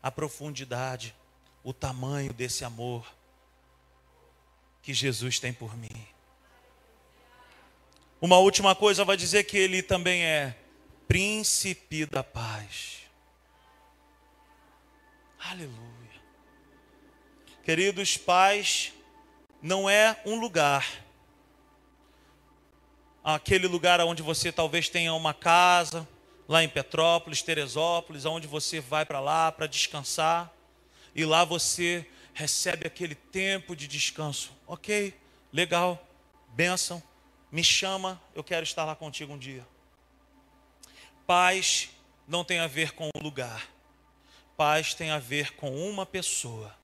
a 0.00 0.10
profundidade 0.10 1.12
o 1.64 1.72
tamanho 1.72 2.32
desse 2.34 2.62
amor 2.62 3.10
que 4.82 4.92
Jesus 4.92 5.40
tem 5.40 5.52
por 5.52 5.74
mim. 5.74 6.06
Uma 8.20 8.36
última 8.36 8.74
coisa 8.74 9.02
vai 9.02 9.16
dizer 9.16 9.44
que 9.44 9.56
ele 9.56 9.82
também 9.82 10.22
é 10.22 10.54
príncipe 11.08 12.04
da 12.04 12.22
paz. 12.22 13.03
Aleluia. 15.50 15.74
Queridos 17.62 18.16
pais, 18.16 18.94
não 19.60 19.88
é 19.88 20.18
um 20.24 20.40
lugar, 20.40 21.04
aquele 23.22 23.66
lugar 23.66 24.00
onde 24.00 24.22
você 24.22 24.50
talvez 24.50 24.88
tenha 24.88 25.12
uma 25.12 25.34
casa, 25.34 26.08
lá 26.48 26.64
em 26.64 26.68
Petrópolis, 26.68 27.42
Teresópolis, 27.42 28.24
onde 28.24 28.46
você 28.46 28.80
vai 28.80 29.04
para 29.04 29.20
lá 29.20 29.52
para 29.52 29.66
descansar 29.66 30.50
e 31.14 31.26
lá 31.26 31.44
você 31.44 32.06
recebe 32.32 32.86
aquele 32.86 33.14
tempo 33.14 33.76
de 33.76 33.86
descanso. 33.86 34.50
Ok, 34.66 35.14
legal, 35.52 36.06
bênção, 36.54 37.02
me 37.52 37.62
chama, 37.62 38.20
eu 38.34 38.42
quero 38.42 38.64
estar 38.64 38.84
lá 38.84 38.96
contigo 38.96 39.34
um 39.34 39.38
dia. 39.38 39.66
Paz 41.26 41.90
não 42.26 42.42
tem 42.42 42.60
a 42.60 42.66
ver 42.66 42.92
com 42.92 43.10
o 43.14 43.22
lugar, 43.22 43.73
paz 44.56 44.94
tem 44.94 45.10
a 45.10 45.18
ver 45.18 45.52
com 45.54 45.74
uma 45.88 46.06
pessoa. 46.06 46.74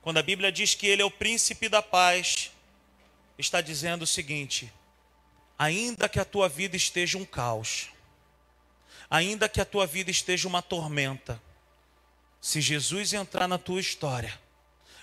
Quando 0.00 0.18
a 0.18 0.22
Bíblia 0.22 0.50
diz 0.50 0.74
que 0.74 0.86
ele 0.86 1.02
é 1.02 1.04
o 1.04 1.10
príncipe 1.10 1.68
da 1.68 1.82
paz, 1.82 2.50
está 3.36 3.60
dizendo 3.60 4.02
o 4.02 4.06
seguinte: 4.06 4.72
ainda 5.58 6.08
que 6.08 6.20
a 6.20 6.24
tua 6.24 6.48
vida 6.48 6.76
esteja 6.76 7.18
um 7.18 7.24
caos, 7.24 7.90
ainda 9.10 9.48
que 9.48 9.60
a 9.60 9.64
tua 9.64 9.86
vida 9.86 10.10
esteja 10.10 10.48
uma 10.48 10.62
tormenta, 10.62 11.40
se 12.40 12.60
Jesus 12.60 13.12
entrar 13.12 13.48
na 13.48 13.58
tua 13.58 13.80
história, 13.80 14.38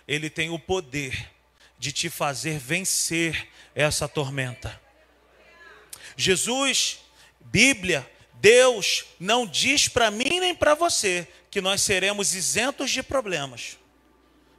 ele 0.08 0.30
tem 0.30 0.50
o 0.50 0.60
poder 0.60 1.32
de 1.78 1.92
te 1.92 2.10
fazer 2.10 2.58
vencer 2.58 3.50
essa 3.74 4.08
tormenta. 4.08 4.82
Jesus, 6.16 7.00
Bíblia, 7.42 8.10
Deus 8.40 9.06
não 9.20 9.46
diz 9.48 9.88
para 9.88 10.12
mim 10.12 10.40
nem 10.40 10.54
para 10.54 10.76
você 10.76 11.28
que 11.50 11.62
nós 11.62 11.82
seremos 11.82 12.34
isentos 12.36 12.92
de 12.92 13.02
problemas. 13.02 13.78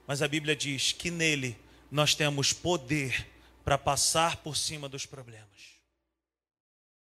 Mas 0.06 0.22
a 0.22 0.28
Bíblia 0.28 0.56
diz 0.56 0.92
que 0.92 1.10
nele 1.10 1.58
nós 1.90 2.14
temos 2.14 2.52
poder 2.52 3.28
para 3.64 3.76
passar 3.76 4.36
por 4.38 4.56
cima 4.56 4.88
dos 4.88 5.06
problemas. 5.06 5.75